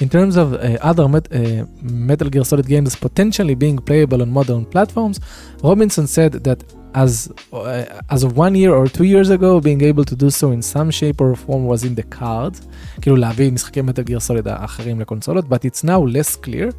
In 0.00 0.08
terms 0.08 0.36
of 0.36 0.54
uh, 0.54 0.76
other 0.82 1.08
met, 1.08 1.32
uh, 1.32 1.66
Metal 1.80 2.28
Gear 2.28 2.44
Solid 2.44 2.66
games 2.66 2.96
potentially 2.96 3.54
being 3.54 3.78
playable 3.78 4.22
on 4.22 4.30
modern 4.30 4.64
platforms, 4.64 5.20
Robinson 5.62 6.06
said 6.08 6.32
that 6.44 6.64
as 6.94 7.32
uh, 7.52 7.84
as 8.10 8.22
of 8.24 8.36
one 8.36 8.54
year 8.54 8.72
or 8.74 8.86
two 8.88 9.04
years 9.04 9.30
ago, 9.30 9.60
being 9.60 9.82
able 9.82 10.04
to 10.04 10.16
do 10.16 10.30
so 10.30 10.50
in 10.50 10.62
some 10.62 10.90
shape 10.90 11.20
or 11.20 11.34
form 11.36 11.66
was 11.66 11.84
in 11.84 11.94
the 11.94 12.02
cards, 12.02 12.60
כאילו 13.00 13.16
להביא 13.16 13.52
משחקי 13.52 13.80
Metal 13.80 14.04
Gear 14.04 14.20
Solid 14.20 14.46
האחרים 14.46 15.00
לקונסולות, 15.00 15.44
but 15.44 15.64
it's 15.64 15.84
now 15.84 16.00
less 16.00 16.36
clear 16.36 16.72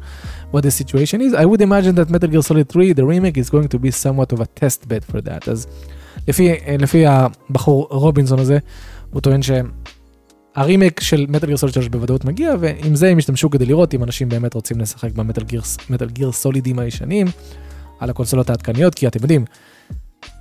what 0.52 0.62
the 0.62 0.70
situation 0.70 1.20
is. 1.20 1.34
I 1.34 1.44
would 1.44 1.60
imagine 1.60 1.94
that 1.94 2.10
Metal 2.10 2.28
Gear 2.28 2.42
Solid 2.42 2.68
3, 2.68 2.92
the 2.92 3.04
remake, 3.04 3.38
is 3.38 3.50
going 3.50 3.68
to 3.68 3.78
be 3.78 3.90
somewhat 3.90 4.32
of 4.32 4.40
a 4.40 4.46
test 4.46 4.88
bed 4.88 5.04
for 5.04 5.20
that. 5.20 5.48
אז 5.48 5.66
לפי, 6.28 6.52
לפי 6.78 7.06
הבחור 7.06 7.86
רובינסון 7.90 8.38
הזה, 8.38 8.58
הוא 9.10 9.20
טוען 9.20 9.42
שהם 9.42 9.70
הרימייק 10.55 10.99
של 10.99 11.25
מטאל 11.29 11.47
גיר 11.47 11.57
סוליד 11.57 11.73
3 11.73 11.87
בוודאות 11.87 12.25
מגיע, 12.25 12.53
ועם 12.59 12.95
זה 12.95 13.09
הם 13.09 13.19
ישתמשו 13.19 13.49
כדי 13.49 13.65
לראות 13.65 13.93
אם 13.93 14.03
אנשים 14.03 14.29
באמת 14.29 14.53
רוצים 14.53 14.79
לשחק 14.79 15.11
במטאל 15.11 16.09
גיר, 16.09 16.31
סולידים 16.31 16.79
הישנים, 16.79 17.27
על 17.99 18.09
הקונסולות 18.09 18.49
העדכניות, 18.49 18.95
כי 18.95 19.07
אתם 19.07 19.19
יודעים, 19.21 19.45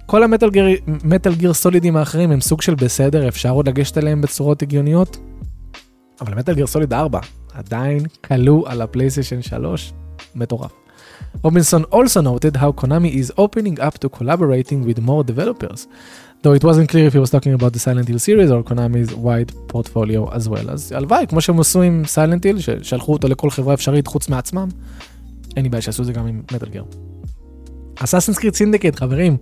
כל 0.07 0.23
המטאל 0.23 0.51
גיר, 0.51 1.35
גיר 1.37 1.53
סולידים 1.53 1.97
האחרים 1.97 2.31
הם 2.31 2.41
סוג 2.41 2.63
של 2.63 2.75
בסדר, 2.75 3.29
אפשר 3.29 3.51
עוד 3.51 3.69
לגשת 3.69 3.99
אליהם 3.99 4.21
בצורות 4.21 4.63
הגיוניות, 4.63 5.17
אבל 6.21 6.35
מטאל 6.35 6.55
גיר 6.55 6.67
סוליד 6.67 6.93
4 6.93 7.21
עדיין 7.55 8.01
כלוא 8.25 8.69
על 8.69 8.83
הפלייסטיישן 8.83 9.43
3, 9.43 9.93
מטורף. 10.35 10.73
Robinson 11.43 11.83
also 11.83 12.23
noted 12.23 12.57
how 12.57 12.83
Konami 12.83 13.15
is 13.15 13.31
opening 13.39 13.81
up 13.81 13.99
to 14.05 14.09
collaborating 14.19 14.85
with 14.87 14.99
more 14.99 15.25
developers. 15.25 15.87
Though 16.43 16.55
it 16.55 16.65
wasn't 16.65 16.89
clear 16.89 17.07
if 17.07 17.13
he 17.13 17.19
was 17.19 17.31
talking 17.31 17.53
about 17.53 17.73
the 17.73 17.79
Silent 17.79 18.09
Hill 18.09 18.19
series 18.19 18.51
or 18.51 18.63
Konami's 18.63 19.15
wide 19.15 19.53
portfolio 19.69 20.29
as 20.37 20.49
well. 20.49 20.71
אז 20.71 20.93
הלוואי, 20.93 21.27
כמו 21.27 21.41
שהם 21.41 21.61
עשו 21.61 21.83
עם 21.83 22.03
Silent 22.15 22.43
Hill, 22.45 22.61
ששלחו 22.61 23.13
אותו 23.13 23.29
לכל 23.29 23.51
חברה 23.51 23.75
אפשרית 23.75 24.07
חוץ 24.07 24.29
מעצמם, 24.29 24.69
אין 25.57 25.63
לי 25.63 25.69
בעיה 25.69 25.83
שיעשו 25.83 26.03
את 26.03 26.07
זה 26.07 26.13
גם 26.13 26.27
עם 26.27 26.43
Metal 26.53 26.69
Gear. 26.69 26.83
Assassin's 27.97 28.39
Creed 28.39 28.55
Syndicate, 28.55 28.97
חברים, 28.97 29.37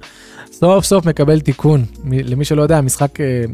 סוף 0.53 0.85
סוף 0.85 1.07
מקבל 1.07 1.41
תיקון. 1.41 1.85
למי 2.05 2.45
שלא 2.45 2.63
יודע, 2.63 2.79
המשחק 2.79 3.21
אה, 3.21 3.45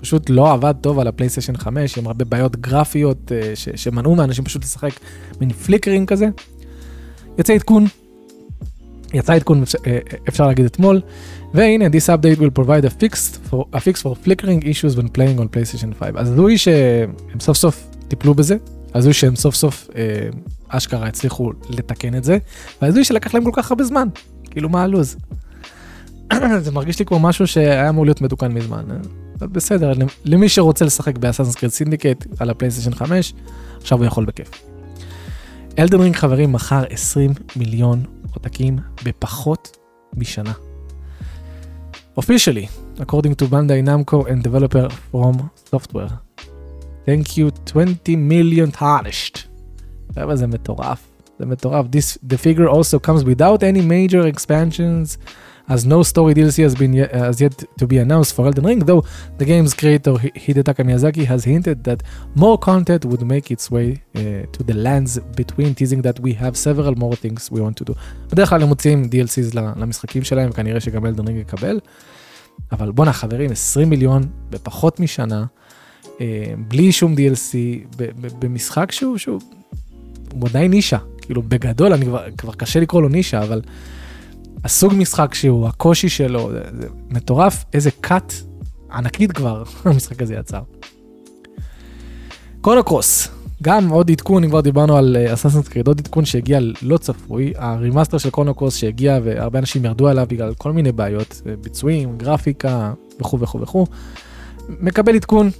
פשוט 0.00 0.30
לא 0.30 0.52
עבד 0.52 0.74
טוב 0.80 0.98
על 0.98 1.06
הפלייסטיישן 1.06 1.56
5, 1.56 1.98
עם 1.98 2.06
הרבה 2.06 2.24
בעיות 2.24 2.56
גרפיות 2.56 3.32
אה, 3.32 3.52
שמנעו 3.76 4.14
מאנשים 4.14 4.44
פשוט 4.44 4.62
לשחק 4.62 4.90
מין 5.40 5.52
flickering 5.52 6.08
כזה. 6.08 6.28
יוצא 7.38 7.52
עדכון, 7.52 7.86
יצא 9.16 9.34
עדכון, 9.34 9.64
אה, 9.86 9.98
אפשר 10.28 10.46
להגיד 10.46 10.64
אתמול, 10.64 11.00
והנה, 11.54 11.86
this 11.86 12.08
update 12.16 12.40
will 12.40 12.60
provide 12.60 12.84
a 12.84 13.02
fix 13.02 13.14
for, 13.50 13.64
a 13.72 13.78
fix 13.78 14.02
for 14.02 14.14
flickering 14.26 14.62
issues 14.64 14.96
when 14.96 15.08
playing 15.08 15.38
on 15.38 15.48
PlayStation 15.54 15.94
5. 15.98 16.10
אז 16.16 16.32
הזוי 16.32 16.58
שהם 16.58 17.40
סוף 17.40 17.56
סוף 17.56 17.86
טיפלו 18.08 18.34
בזה, 18.34 18.56
הזוי 18.94 19.12
שהם 19.12 19.36
סוף 19.36 19.54
סוף 19.54 19.88
אה, 19.96 20.28
אשכרה 20.68 21.06
הצליחו 21.06 21.52
לתקן 21.70 22.14
את 22.14 22.24
זה, 22.24 22.38
והזוי 22.82 23.04
שלקח 23.04 23.34
להם 23.34 23.44
כל 23.44 23.50
כך 23.54 23.70
הרבה 23.70 23.84
זמן, 23.84 24.08
כאילו 24.50 24.68
מה 24.68 24.82
הלו"ז. 24.82 25.16
זה 26.64 26.72
מרגיש 26.72 26.98
לי 26.98 27.04
כמו 27.04 27.18
משהו 27.18 27.46
שהיה 27.46 27.88
אמור 27.88 28.04
להיות 28.04 28.20
מתוקן 28.20 28.52
מזמן. 28.52 28.84
אה? 28.90 28.96
בסדר, 29.46 29.92
למי 30.24 30.48
שרוצה 30.48 30.84
לשחק 30.84 31.18
ב 31.18 31.21
Assassin's 31.21 31.54
Creed 31.54 31.72
Syndicate 31.72 32.26
על 32.38 32.50
הפלייסטיישן 32.50 32.94
5, 32.94 33.34
עכשיו 33.80 33.98
הוא 33.98 34.06
יכול 34.06 34.24
בכיף. 34.24 34.65
אלדרינג 35.78 36.16
חברים 36.16 36.52
מכר 36.52 36.84
20 36.90 37.30
מיליון 37.56 38.04
עותקים 38.34 38.78
בפחות 39.04 39.76
משנה. 40.16 40.52
Officially, 42.18 42.66
according 43.00 43.34
to 43.34 43.44
Bandai 43.44 43.82
Namco 43.84 44.26
and 44.26 44.42
developer 44.42 44.88
From 45.12 45.50
Software. 45.70 46.12
Thank 47.06 47.36
you 47.36 47.50
20 47.66 48.16
million 48.16 48.70
tarnished. 48.80 49.38
חבר'ה 50.14 50.36
זה 50.36 50.46
מטורף, 50.46 51.06
זה 51.38 51.46
מטורף. 51.46 51.86
This, 51.86 52.18
the 52.32 52.36
figure 52.36 52.68
also 52.68 52.98
comes 53.08 53.24
without 53.24 53.62
any 53.62 53.82
major 53.82 54.26
expansions. 54.26 55.18
As 55.68 55.84
no 55.84 56.02
story 56.02 56.32
DLC 56.34 56.62
has 56.62 56.74
been 56.74 56.92
yet, 56.92 57.12
has 57.12 57.40
yet 57.40 57.64
to 57.78 57.86
be 57.86 57.98
announced 57.98 58.34
for 58.34 58.46
Elden 58.46 58.64
Ring, 58.64 58.80
though 58.80 59.02
the 59.38 59.44
game's 59.44 59.74
creator 59.74 60.12
Hidetaka 60.12 60.82
Miyazaki 60.88 61.24
has 61.24 61.44
hinted 61.44 61.84
that 61.84 62.02
more 62.34 62.58
content 62.58 63.04
would 63.04 63.24
make 63.34 63.50
its 63.50 63.70
way 63.70 63.88
uh, 64.14 64.20
to 64.54 64.62
the 64.62 64.74
lands 64.74 65.18
between, 65.40 65.74
teasing 65.74 66.02
that 66.02 66.20
we 66.20 66.32
have 66.34 66.56
several 66.56 66.94
more 66.94 67.16
things 67.16 67.50
we 67.50 67.60
want 67.60 67.76
to 67.76 67.84
do. 67.84 67.94
בדרך 68.30 68.48
כלל 68.48 68.62
הם 68.62 68.68
מוציאים 68.68 69.04
DLCs 69.04 69.54
למשחקים 69.54 70.24
שלהם, 70.24 70.50
וכנראה 70.50 70.80
שגם 70.80 71.06
Elden 71.06 71.26
Ring 71.26 71.40
יקבל. 71.40 71.80
אבל 72.72 72.90
בואנה 72.90 73.12
חברים, 73.12 73.52
20 73.52 73.90
מיליון 73.90 74.22
בפחות 74.50 75.00
משנה, 75.00 75.44
בלי 76.68 76.92
שום 76.92 77.14
DLC, 77.14 77.56
במשחק 78.38 78.92
שהוא, 78.92 79.18
שהוא, 79.18 79.40
הוא 80.32 80.48
עדיין 80.48 80.70
נישה, 80.70 80.98
כאילו 81.22 81.42
בגדול, 81.42 81.92
אני 81.92 82.04
כבר, 82.04 82.24
כבר 82.38 82.52
קשה 82.52 82.80
לקרוא 82.80 83.02
לו 83.02 83.08
נישה, 83.08 83.42
אבל 83.42 83.60
הסוג 84.64 84.92
משחק 84.96 85.34
שהוא, 85.34 85.68
הקושי 85.68 86.08
שלו, 86.08 86.50
זה, 86.52 86.60
זה 86.80 86.88
מטורף, 87.10 87.64
איזה 87.72 87.90
קאט 88.00 88.32
ענקית 88.92 89.32
כבר 89.32 89.62
המשחק 89.84 90.22
הזה 90.22 90.34
יצר. 90.34 90.60
קונוקרוס, 92.60 93.28
גם 93.62 93.88
עוד 93.88 94.10
עדכון, 94.10 94.44
אם 94.44 94.50
כבר 94.50 94.60
דיברנו 94.60 94.96
על 94.96 95.16
אססנס 95.34 95.68
קריד, 95.68 95.86
עוד 95.86 96.00
עדכון 96.00 96.24
שהגיע 96.24 96.58
לא 96.82 96.98
צפוי, 96.98 97.52
הרימאסטר 97.56 98.18
של 98.18 98.30
קונוקרוס 98.30 98.76
שהגיע 98.76 99.18
והרבה 99.24 99.58
אנשים 99.58 99.84
ירדו 99.84 100.08
עליו 100.08 100.26
בגלל 100.28 100.54
כל 100.54 100.72
מיני 100.72 100.92
בעיות, 100.92 101.42
ביצועים, 101.60 102.18
גרפיקה 102.18 102.92
וכו' 103.20 103.40
וכו' 103.40 103.60
וכו', 103.60 103.86
מקבל 104.68 105.14
עדכון, 105.14 105.50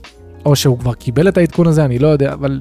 או 0.45 0.57
שהוא 0.57 0.79
כבר 0.79 0.95
קיבל 0.95 1.29
את 1.29 1.39
העדכון 1.39 1.67
הזה, 1.67 1.85
אני 1.85 1.99
לא 1.99 2.09
יודע, 2.09 2.33
אבל 2.33 2.61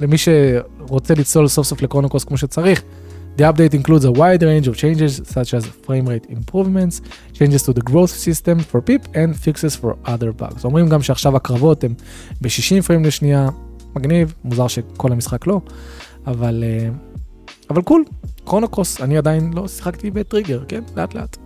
למי 0.00 0.16
שרוצה 0.18 1.14
לצלול 1.14 1.48
סוף 1.48 1.66
סוף 1.66 1.82
לקונוקרוס 1.82 2.24
כמו 2.24 2.36
שצריך, 2.36 2.82
The 3.36 3.44
update 3.50 3.74
includes 3.74 4.04
a 4.06 4.12
wide 4.20 4.42
range 4.42 4.66
of 4.70 4.74
changes 4.76 5.12
such 5.36 5.50
as 5.52 5.62
frame 5.86 6.06
rate 6.12 6.26
improvements, 6.38 7.02
changes 7.38 7.62
to 7.66 7.72
the 7.78 7.84
growth 7.90 8.14
system 8.26 8.56
for 8.70 8.80
Pip 8.80 9.02
and 9.14 9.36
fixes 9.36 9.76
for 9.76 9.92
other 10.06 10.32
bugs. 10.42 10.64
אומרים 10.64 10.88
גם 10.88 11.02
שעכשיו 11.02 11.36
הקרבות 11.36 11.84
הם 11.84 11.94
ב-60 12.40 12.82
פריים 12.82 13.04
לשנייה, 13.04 13.48
מגניב, 13.96 14.34
מוזר 14.44 14.68
שכל 14.68 15.12
המשחק 15.12 15.46
לא, 15.46 15.60
אבל, 16.26 16.64
אבל 17.70 17.82
cool, 17.82 18.04
Chrono 18.44 18.72
Cross, 18.72 19.00
אני 19.00 19.18
עדיין 19.18 19.52
לא 19.54 19.68
שיחקתי 19.68 20.10
בטריגר, 20.10 20.64
כן? 20.68 20.82
לאט 20.96 21.14
לאט. 21.14 21.36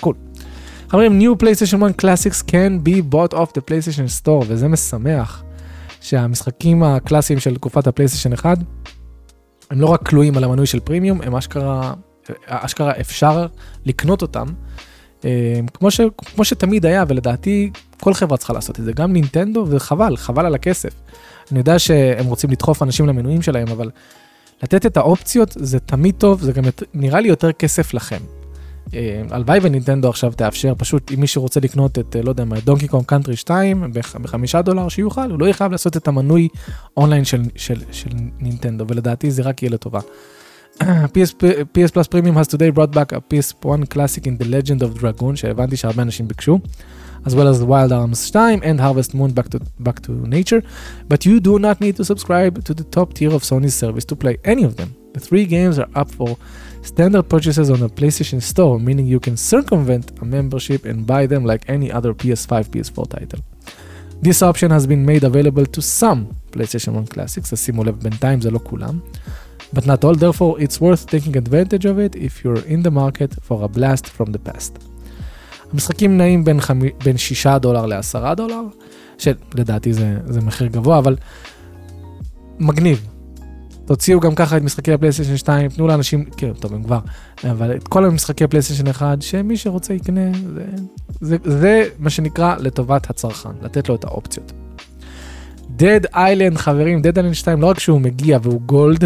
cool. 0.00 0.14
חברים, 0.88 1.20
New 1.20 1.42
PlayStation 1.42 1.82
1 1.82 2.02
Classics 2.02 2.42
can 2.42 2.86
be 2.88 3.14
bought 3.14 3.34
off 3.34 3.52
the 3.52 3.60
PlayStation 3.70 4.24
Store, 4.24 4.44
וזה 4.46 4.68
משמח 4.68 5.44
שהמשחקים 6.00 6.82
הקלאסיים 6.82 7.40
של 7.40 7.54
תקופת 7.54 7.86
הפלייסטיישן 7.86 8.32
1, 8.32 8.58
הם 9.70 9.80
לא 9.80 9.86
רק 9.86 10.08
תלויים 10.08 10.36
על 10.36 10.44
המנוי 10.44 10.66
של 10.66 10.80
פרימיום, 10.80 11.22
הם 11.22 11.36
אשכרה, 11.36 11.94
אשכרה 12.46 12.92
אפשר 13.00 13.46
לקנות 13.84 14.22
אותם. 14.22 14.46
כמו, 15.74 15.90
ש, 15.90 16.00
כמו 16.34 16.44
שתמיד 16.44 16.86
היה, 16.86 17.04
ולדעתי 17.08 17.70
כל 18.00 18.14
חברה 18.14 18.38
צריכה 18.38 18.52
לעשות 18.52 18.80
את 18.80 18.84
זה, 18.84 18.92
גם 18.92 19.12
נינטנדו, 19.12 19.66
וחבל, 19.70 20.16
חבל 20.16 20.46
על 20.46 20.54
הכסף. 20.54 20.94
אני 21.50 21.58
יודע 21.58 21.78
שהם 21.78 22.26
רוצים 22.26 22.50
לדחוף 22.50 22.82
אנשים 22.82 23.06
למנויים 23.06 23.42
שלהם, 23.42 23.68
אבל 23.68 23.90
לתת 24.62 24.86
את 24.86 24.96
האופציות 24.96 25.56
זה 25.58 25.80
תמיד 25.80 26.14
טוב, 26.18 26.42
זה 26.42 26.52
גם 26.52 26.64
נראה 26.94 27.20
לי 27.20 27.28
יותר 27.28 27.52
כסף 27.52 27.94
לכם. 27.94 28.20
הלוואי 29.30 29.58
ונינטנדו 29.62 30.08
עכשיו 30.08 30.32
תאפשר 30.36 30.74
פשוט 30.78 31.12
אם 31.12 31.20
מישהו 31.20 31.42
רוצה 31.42 31.60
לקנות 31.60 31.98
את 31.98 32.16
לא 32.24 32.30
יודע 32.30 32.44
מה 32.44 32.60
דונקי 32.60 32.88
קום 32.88 33.04
קאנטרי 33.04 33.36
2 33.36 33.92
בחמישה 34.22 34.62
דולר 34.62 34.88
שיוכל 34.88 35.30
הוא 35.30 35.40
לא 35.40 35.44
יהיה 35.44 35.54
חייב 35.54 35.72
לעשות 35.72 35.96
את 35.96 36.08
המנוי 36.08 36.48
אונליין 36.96 37.24
של, 37.24 37.42
של, 37.56 37.82
של 37.92 38.10
נינטנדו 38.38 38.84
ולדעתי 38.88 39.30
זה 39.30 39.42
רק 39.42 39.62
יהיה 39.62 39.70
לטובה. 39.70 40.00
PS, 41.13 41.33
PS 41.73 41.91
Plus 41.91 42.07
Premium 42.07 42.35
has 42.35 42.47
today 42.47 42.69
brought 42.69 42.91
back 42.91 43.11
a 43.11 43.21
PS1 43.21 43.89
classic 43.89 44.27
in 44.27 44.37
the 44.37 44.45
Legend 44.45 44.81
of 44.81 44.99
Dragoon 44.99 45.35
שהבנתי 45.35 45.75
שהרבה 45.75 46.03
אנשים 46.03 46.27
ביקשו. 46.27 46.59
as 47.25 47.33
well 47.35 47.47
as 47.47 47.63
Wild 47.63 47.91
Arms 47.91 48.29
2 48.29 48.61
and 48.63 48.79
Harvest 48.79 49.13
Moon 49.15 49.31
back 49.31 49.49
to, 49.49 49.59
back 49.79 50.01
to 50.03 50.11
nature, 50.11 50.61
but 51.07 51.25
you 51.25 51.39
do 51.39 51.57
not 51.57 51.81
need 51.81 51.95
to 51.95 52.05
subscribe 52.05 52.63
to 52.63 52.73
the 52.73 52.83
top 52.83 53.13
tier 53.15 53.33
of 53.33 53.41
Sony's 53.41 53.73
service 53.73 54.05
to 54.05 54.15
play 54.15 54.37
any 54.43 54.63
of 54.63 54.77
them. 54.77 54.95
The 55.13 55.19
three 55.19 55.45
games 55.45 55.79
are 55.79 55.89
up 55.95 56.11
for 56.11 56.37
standard 56.83 57.23
purchases 57.23 57.71
on 57.71 57.79
the 57.79 57.89
PlayStation 57.89 58.41
Store, 58.41 58.79
meaning 58.79 59.07
you 59.07 59.19
can 59.19 59.37
circumvent 59.37 60.11
a 60.21 60.25
membership 60.25 60.85
and 60.85 61.07
buy 61.07 61.25
them 61.25 61.43
like 61.45 61.67
any 61.67 61.91
other 61.91 62.13
PS5, 62.13 62.69
PS4 62.73 63.09
title. 63.09 63.39
This 64.21 64.41
option 64.41 64.69
has 64.71 64.85
been 64.85 65.03
made 65.05 65.23
available 65.23 65.65
to 65.65 65.81
some 65.81 66.35
PlayStation 66.51 66.93
1 66.93 67.09
classics, 67.09 67.53
אז 67.53 67.59
שימו 67.59 67.83
לב, 67.83 67.95
בינתיים 68.03 68.41
זה 68.41 68.51
לא 68.51 68.59
כולם, 68.63 68.99
But 69.74 69.84
not 69.86 70.04
all, 70.04 70.14
therefore 70.14 70.60
it's 70.64 70.80
worth 70.80 71.06
taking 71.06 71.36
advantage 71.36 71.84
of 71.84 71.98
it 71.98 72.12
if 72.16 72.32
you're 72.42 72.64
in 72.74 72.82
the 72.82 72.90
market 72.90 73.30
for 73.46 73.56
a 73.64 73.68
blast 73.68 74.06
from 74.06 74.32
the 74.32 74.50
past. 74.50 74.78
המשחקים 75.72 76.18
נעים 76.18 76.44
בין, 76.44 76.60
חמ... 76.60 76.80
בין 77.04 77.16
6 77.16 77.46
דולר 77.46 77.86
ל-10 77.86 78.34
דולר, 78.34 78.62
שלדעתי 79.18 79.92
זה, 79.92 80.16
זה 80.26 80.40
מחיר 80.40 80.66
גבוה, 80.66 80.98
אבל 80.98 81.16
מגניב. 82.58 83.06
תוציאו 83.84 84.20
גם 84.20 84.34
ככה 84.34 84.56
את 84.56 84.62
משחקי 84.62 84.92
הפלייסטיישן 84.92 85.36
2, 85.36 85.68
תנו 85.70 85.86
לאנשים, 85.86 86.24
כן, 86.36 86.52
טוב, 86.52 86.74
הם 86.74 86.82
כבר, 86.82 86.98
אבל 87.50 87.76
את 87.76 87.88
כל 87.88 88.04
המשחקי 88.04 88.44
הפלייסטיישן 88.44 88.86
1, 88.86 89.22
שמי 89.22 89.56
שרוצה 89.56 89.94
יקנה, 89.94 90.20
זה, 90.54 90.64
זה, 91.20 91.36
זה 91.44 91.84
מה 91.98 92.10
שנקרא 92.10 92.56
לטובת 92.58 93.10
הצרכן, 93.10 93.48
לתת 93.62 93.88
לו 93.88 93.94
את 93.94 94.04
האופציות. 94.04 94.52
Dead 95.78 96.14
Island, 96.14 96.56
חברים, 96.56 97.02
Dead 97.02 97.16
Island 97.16 97.34
2, 97.34 97.60
לא 97.60 97.66
רק 97.66 97.78
שהוא 97.78 98.00
מגיע 98.00 98.38
והוא 98.42 98.60
gold, 98.60 99.04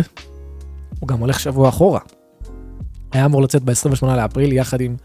הוא 1.01 1.09
גם 1.09 1.19
הולך 1.19 1.41
שבוע 1.41 1.69
אחורה. 1.69 2.01
היה 3.13 3.25
אמור 3.25 3.43
לצאת 3.43 3.63
ב-28 3.63 4.07
לאפריל 4.07 4.53
יחד 4.53 4.81
עם 4.81 4.97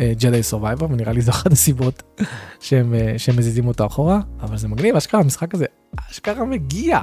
Jedi 0.00 0.40
אה, 0.40 0.42
Survivor, 0.42 0.86
ונראה 0.90 1.12
לי 1.12 1.20
זו 1.26 1.30
אחת 1.30 1.52
הסיבות 1.52 2.02
שהם, 2.60 2.94
אה, 2.94 3.18
שהם 3.18 3.36
מזיזים 3.36 3.66
אותו 3.66 3.86
אחורה, 3.86 4.20
אבל 4.40 4.56
זה 4.58 4.68
מגניב, 4.68 4.96
אשכרה 4.96 5.20
המשחק 5.20 5.54
הזה, 5.54 5.64
אשכרה 6.10 6.44
מגיע. 6.44 7.00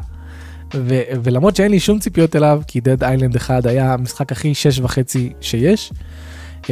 ו- 0.74 1.02
ולמרות 1.24 1.56
שאין 1.56 1.72
לי 1.72 1.80
שום 1.80 2.00
ציפיות 2.00 2.36
אליו, 2.36 2.62
כי 2.68 2.80
Dead 2.80 3.02
Island 3.02 3.38
1 3.38 3.66
היה 3.66 3.94
המשחק 3.94 4.32
הכי 4.32 4.54
שש 4.54 4.80
וחצי 4.80 5.34
שיש, 5.42 5.94
אה, 6.64 6.68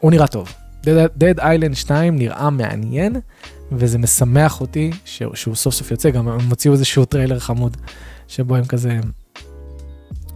הוא 0.00 0.10
נראה 0.10 0.26
טוב. 0.26 0.52
Dead 0.84 1.38
Island 1.38 1.74
2 1.74 2.16
נראה 2.16 2.50
מעניין, 2.50 3.16
וזה 3.72 3.98
משמח 3.98 4.60
אותי 4.60 4.90
ש- 5.04 5.22
שהוא 5.34 5.54
סוף 5.54 5.74
סוף 5.74 5.90
יוצא, 5.90 6.10
גם 6.10 6.28
הם 6.28 6.48
הוציאו 6.48 6.72
איזשהו 6.72 7.04
טריילר 7.04 7.38
חמוד, 7.38 7.76
שבו 8.28 8.56
הם 8.56 8.64
כזה 8.64 9.00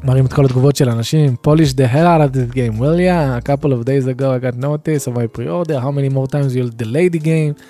מראים 0.05 0.27
את 0.27 0.33
כל 0.33 0.45
התגובות 0.45 0.77
של 0.77 0.89
אנשים, 0.89 1.37
polish 1.47 1.73
the 1.77 1.95
hell 1.95 2.07
out 2.07 2.33
of 2.33 2.37
this 2.37 2.55
game, 2.55 2.81
well 2.81 2.99
yeah, 2.99 3.39
a 3.39 3.49
couple 3.49 3.73
of 3.73 3.85
days 3.85 4.07
ago 4.07 4.23
I 4.23 4.39
got 4.39 4.59
notice 4.59 5.09
of 5.09 5.15
my 5.15 5.27
pre-order, 5.39 5.81
how 5.81 5.91
many 5.91 6.15
more 6.15 6.27
times 6.27 6.55
you'll 6.55 6.83
delay 6.83 7.17
the 7.17 7.25
game, 7.25 7.63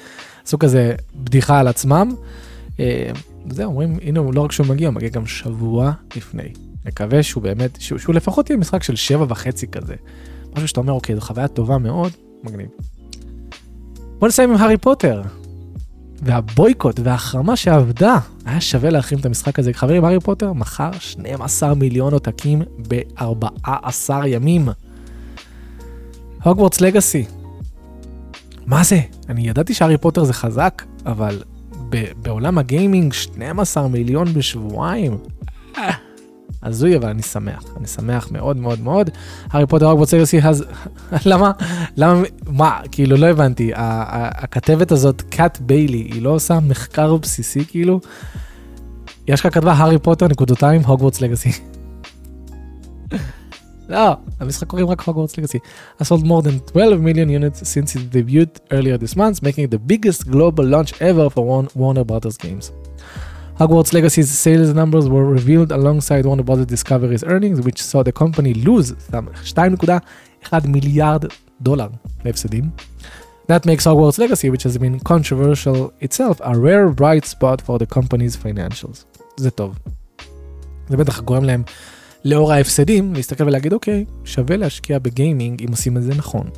עשו 0.44 0.59
כזה 0.59 0.94
בדיחה 1.14 1.61
על 1.61 1.68
עצמם. 1.68 2.14
זהו, 3.51 3.70
אומרים, 3.70 3.99
הנה, 4.03 4.20
לא 4.33 4.40
רק 4.40 4.53
שהוא 4.53 4.66
מגיע, 4.66 4.88
הוא 4.88 4.94
מגיע 4.94 5.09
גם 5.09 5.27
שבוע 5.27 5.92
לפני. 6.16 6.53
מקווה 6.87 7.23
שהוא 7.23 7.42
באמת, 7.42 7.77
שהוא, 7.81 7.99
שהוא 7.99 8.14
לפחות 8.14 8.51
יהיה 8.51 8.59
משחק 8.59 8.83
של 8.83 8.97
שבע 8.97 9.25
וחצי 9.29 9.66
כזה. 9.66 9.94
משהו 10.57 10.68
שאתה 10.68 10.81
אומר, 10.81 10.92
אוקיי, 10.92 11.14
זו 11.14 11.20
חוויה 11.20 11.49
טובה 11.49 11.79
מאוד, 11.79 12.12
מגניב. 12.44 12.68
בוא 14.18 14.29
נסיים 14.29 14.51
עם 14.51 14.57
הארי 14.57 14.77
פוטר. 14.77 15.23
והבויקוט 16.22 17.00
וההחרמה 17.05 17.57
שעבדה, 17.57 18.18
היה 18.44 18.61
שווה 18.61 18.90
להחרים 18.90 19.20
את 19.20 19.27
המשחק 19.27 19.59
הזה. 19.59 19.72
חברים, 19.72 20.05
הארי 20.05 20.20
פוטר 20.20 20.53
מכר 20.53 20.90
12 20.98 21.74
מיליון 21.74 22.12
עותקים 22.12 22.62
ב-14 22.88 24.27
ימים. 24.27 24.68
הוגוורטס 26.42 26.81
לגאסי. 26.81 27.24
מה 28.66 28.85
זה? 28.85 29.00
אני 29.29 29.48
ידעתי 29.48 29.74
שהארי 29.74 29.98
פוטר 29.98 30.24
זה 30.24 30.33
חזק, 30.33 30.83
אבל 31.07 31.42
בעולם 32.22 32.59
הגיימינג 32.59 33.12
12 33.12 33.88
מיליון 33.88 34.35
בשבועיים. 34.35 35.18
הזוי 36.64 36.96
אבל 36.96 37.09
אני 37.09 37.22
שמח, 37.22 37.64
אני 37.77 37.87
שמח 37.87 38.29
מאוד 38.31 38.57
מאוד 38.57 38.81
מאוד. 38.81 39.11
הארי 39.50 39.66
פוטר 39.66 39.87
הוגוורטס 39.87 40.14
לגאסי, 40.14 40.40
אז 40.40 40.64
למה, 41.31 41.53
למה, 41.96 42.22
מה, 42.46 42.81
כאילו 42.92 43.16
לא 43.16 43.27
הבנתי, 43.27 43.70
הכתבת 43.74 44.92
הזאת, 44.92 45.22
קאט 45.22 45.59
ביילי, 45.61 45.98
היא 45.98 46.22
לא 46.22 46.31
עושה 46.31 46.59
מחקר 46.61 47.16
בסיסי 47.16 47.64
כאילו? 47.64 48.00
יש 49.29 49.40
לך 49.40 49.55
כתבה 49.55 49.72
הארי 49.72 49.98
פוטר 49.98 50.29
נקודותיים 50.29 50.81
הוגוורטס 50.85 51.20
לגאסי. 51.20 51.50
לא, 53.88 54.16
המשחק 54.40 54.66
קוראים 54.66 54.88
רק 54.88 55.00
הוגוורטס 55.00 55.38
לגאסי. 55.38 55.59
I 56.00 56.05
sold 56.05 56.24
more 56.24 56.42
than 56.42 56.72
12 56.72 57.00
million 57.00 57.29
units 57.29 57.68
since 57.68 57.96
it 57.96 58.11
debuted 58.11 58.61
earlier 58.72 58.98
this 58.98 59.16
month, 59.16 59.42
making 59.42 59.64
it 59.64 59.70
the 59.70 59.92
biggest 59.92 60.31
global 60.31 60.64
launch 60.64 60.92
ever 61.00 61.29
for 61.31 61.68
Warner 61.74 62.05
Brothers 62.05 62.37
games. 62.37 62.72
Hogwarts 63.59 63.93
Legacy's 63.93 64.31
sales 64.31 64.75
numbers 64.75 65.09
were 65.09 65.25
revealed 65.25 65.71
alongside 65.71 66.27
Warner 66.27 66.43
Brothers 66.43 66.67
Discovery's 66.67 67.23
earnings, 67.23 67.61
which 67.61 67.81
saw 67.81 68.03
the 68.03 68.11
company 68.11 68.53
lose 68.53 68.93
2.1 69.12 70.67
מיליארד 70.67 71.25
דולר 71.61 71.88
להפסדים. 72.25 72.71
That 73.47 73.64
makes 73.67 73.85
Hogwarts 73.85 74.19
Legacy, 74.19 74.51
which 74.51 74.64
has 74.64 74.77
been 74.79 74.99
controversial 74.99 75.93
itself, 76.01 76.40
a 76.40 76.55
rare 76.59 76.88
bright 76.88 77.25
spot 77.25 77.61
for 77.61 77.79
the 77.79 77.87
company's 77.87 78.37
financials. 78.37 79.05
זה 79.37 79.51
טוב. 79.51 79.79
זה 80.88 80.97
בטח 80.97 81.21
גורם 81.21 81.45
להם, 81.45 81.62
לאור 82.25 82.53
ההפסדים, 82.53 83.14
להסתכל 83.14 83.45
ולהגיד, 83.45 83.73
אוקיי, 83.73 84.05
שווה 84.25 84.57
להשקיע 84.57 84.99
בגיימינג 84.99 85.62
אם 85.62 85.69
עושים 85.71 85.97
את 85.97 86.03
זה 86.03 86.14
נכון. 86.14 86.51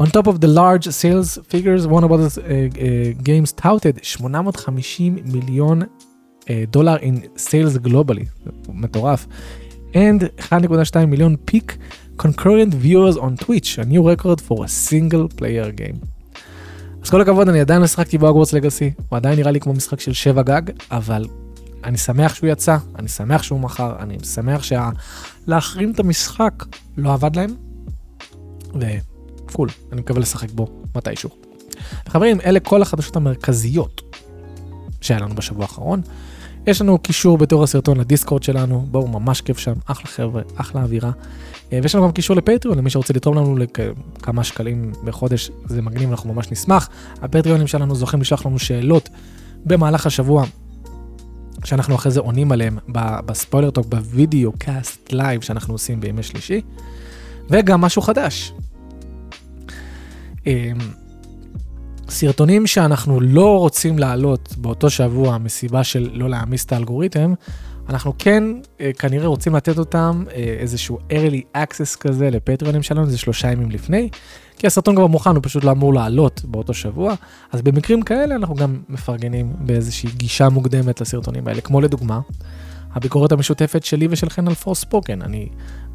On 0.00 0.06
top 0.06 0.26
of 0.26 0.40
the 0.40 0.48
large 0.48 0.86
sales 0.88 1.38
figures, 1.46 1.86
one 1.86 2.04
of 2.04 2.10
the 2.10 2.30
uh, 2.40 2.46
uh, 2.46 3.22
games 3.22 3.52
touted 3.52 3.98
850 4.02 5.10
מיליון 5.24 5.82
דולר 6.70 6.96
in 6.96 7.38
sales 7.38 7.78
globally, 7.86 8.48
מטורף, 8.68 9.26
and 9.92 10.22
1.2 10.50 11.04
מיליון 11.06 11.36
peak 11.50 11.72
concurrent 12.16 12.74
viewers 12.74 13.16
on 13.18 13.36
Twitch, 13.44 13.78
a 13.78 13.84
new 13.84 14.02
record 14.02 14.40
for 14.40 14.64
a 14.64 14.68
single 14.68 15.28
player 15.38 15.70
game. 15.70 16.06
אז 17.02 17.10
כל 17.10 17.20
הכבוד, 17.20 17.48
אני 17.48 17.60
עדיין 17.60 17.80
לא 17.80 17.86
שיחקתי 17.86 18.18
בהוגוורטס 18.18 18.52
לגאסי, 18.52 18.92
הוא 19.08 19.16
עדיין 19.16 19.38
נראה 19.38 19.50
לי 19.50 19.60
כמו 19.60 19.72
משחק 19.72 20.00
של 20.00 20.12
שבע 20.12 20.42
גג, 20.42 20.62
אבל 20.90 21.26
אני 21.84 21.98
שמח 21.98 22.34
שהוא 22.34 22.50
יצא, 22.50 22.76
אני 22.98 23.08
שמח 23.08 23.42
שהוא 23.42 23.60
מכר, 23.60 23.96
אני 23.98 24.16
שמח 24.24 24.62
שלהחרים 24.62 25.90
את 25.90 26.00
המשחק 26.00 26.64
לא 26.96 27.12
עבד 27.12 27.36
להם, 27.36 27.54
וקול, 29.50 29.68
אני 29.92 30.00
מקווה 30.00 30.20
לשחק 30.20 30.50
בו 30.50 30.66
מתישהו. 30.96 31.30
חברים, 32.08 32.40
אלה 32.40 32.60
כל 32.60 32.82
החדשות 32.82 33.16
המרכזיות 33.16 34.02
שהיה 35.00 35.20
לנו 35.20 35.34
בשבוע 35.34 35.62
האחרון. 35.62 36.00
יש 36.66 36.80
לנו 36.80 36.98
קישור 36.98 37.38
בתיאור 37.38 37.64
הסרטון 37.64 38.00
לדיסקורד 38.00 38.42
שלנו, 38.42 38.86
בואו, 38.90 39.08
ממש 39.08 39.40
כיף 39.40 39.58
שם, 39.58 39.72
אחלה 39.86 40.06
חבר'ה, 40.06 40.42
אחלה 40.56 40.82
אווירה. 40.82 41.10
אה, 41.72 41.78
ויש 41.82 41.94
לנו 41.94 42.04
גם 42.04 42.12
קישור 42.12 42.36
לפטריון, 42.36 42.78
למי 42.78 42.90
שרוצה 42.90 43.12
לתרום 43.12 43.36
לנו 43.36 43.56
לכמה 43.56 44.44
שקלים 44.44 44.92
בחודש, 45.04 45.50
זה 45.66 45.82
מגניב, 45.82 46.10
אנחנו 46.10 46.34
ממש 46.34 46.50
נשמח. 46.52 46.88
הפטריונים 47.22 47.66
שלנו 47.66 47.94
זוכים 47.94 48.20
לשלוח 48.20 48.46
לנו 48.46 48.58
שאלות 48.58 49.08
במהלך 49.64 50.06
השבוע, 50.06 50.44
שאנחנו 51.64 51.94
אחרי 51.94 52.12
זה 52.12 52.20
עונים 52.20 52.52
עליהם 52.52 52.78
ב 53.26 53.32
Spoiler 53.32 53.70
Talk, 53.70 53.83
ב 53.83 53.86
videocast 53.86 55.12
live 55.12 55.40
שאנחנו 55.40 55.74
עושים 55.74 56.00
בימי 56.00 56.22
שלישי. 56.22 56.60
וגם 57.50 57.80
משהו 57.80 58.02
חדש. 58.02 58.52
אמ, 60.46 60.78
סרטונים 62.08 62.66
שאנחנו 62.66 63.20
לא 63.20 63.58
רוצים 63.58 63.98
להעלות 63.98 64.54
באותו 64.58 64.90
שבוע 64.90 65.38
מסיבה 65.38 65.84
של 65.84 66.10
לא 66.12 66.30
להעמיס 66.30 66.64
את 66.64 66.72
האלגוריתם, 66.72 67.34
אנחנו 67.88 68.12
כן 68.18 68.44
אה, 68.80 68.90
כנראה 68.98 69.26
רוצים 69.26 69.54
לתת 69.54 69.78
אותם 69.78 70.24
אה, 70.32 70.56
איזשהו 70.58 70.98
early 71.10 71.56
access 71.56 71.98
כזה 72.00 72.30
לפטריונים 72.30 72.82
שלנו, 72.82 73.06
זה 73.06 73.18
שלושה 73.18 73.52
ימים 73.52 73.70
לפני, 73.70 74.08
כי 74.58 74.66
הסרטון 74.66 74.94
כבר 74.94 75.06
מוכן, 75.06 75.30
הוא 75.30 75.40
פשוט 75.42 75.64
לא 75.64 75.70
אמור 75.70 75.94
לעלות 75.94 76.42
באותו 76.44 76.74
שבוע, 76.74 77.14
אז 77.52 77.62
במקרים 77.62 78.02
כאלה 78.02 78.34
אנחנו 78.34 78.54
גם 78.54 78.80
מפרגנים 78.88 79.52
באיזושהי 79.60 80.10
גישה 80.16 80.48
מוקדמת 80.48 81.00
לסרטונים 81.00 81.48
האלה, 81.48 81.60
כמו 81.60 81.80
לדוגמה, 81.80 82.20
הביקורת 82.92 83.32
המשותפת 83.32 83.84
שלי 83.84 84.08
ושלכן 84.10 84.48
על 84.48 84.54
פור 84.54 84.74
ספוקן, 84.74 85.22
אני 85.22 85.48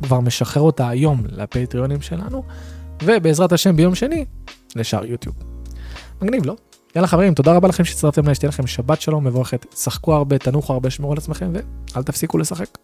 כבר 0.04 0.20
משחרר 0.20 0.64
אותה 0.64 0.90
היום 0.90 1.24
לפטריונים 1.30 2.02
שלנו, 2.02 2.44
ובעזרת 3.04 3.52
השם 3.52 3.76
ביום 3.76 3.96
שני, 3.96 4.26
לשאר 4.76 5.06
יוטיוב. 5.06 5.36
מגניב, 6.22 6.46
לא? 6.46 6.56
יאללה 6.96 7.08
חברים, 7.08 7.34
תודה 7.34 7.54
רבה 7.54 7.68
לכם 7.68 7.84
שהצטרפתם 7.84 8.24
אליי, 8.24 8.36
שתהיה 8.36 8.50
לכם 8.50 8.68
שבת 8.68 9.02
שלום 9.02 9.28
מבורכת, 9.28 9.66
שחקו 9.76 10.14
הרבה, 10.14 10.38
תנוחו 10.38 10.74
הרבה, 10.74 10.90
שמרו 10.90 11.12
על 11.12 11.18
עצמכם, 11.18 11.52
ואל 11.96 12.04
תפסיקו 12.04 12.38
לשחק. 12.38 12.78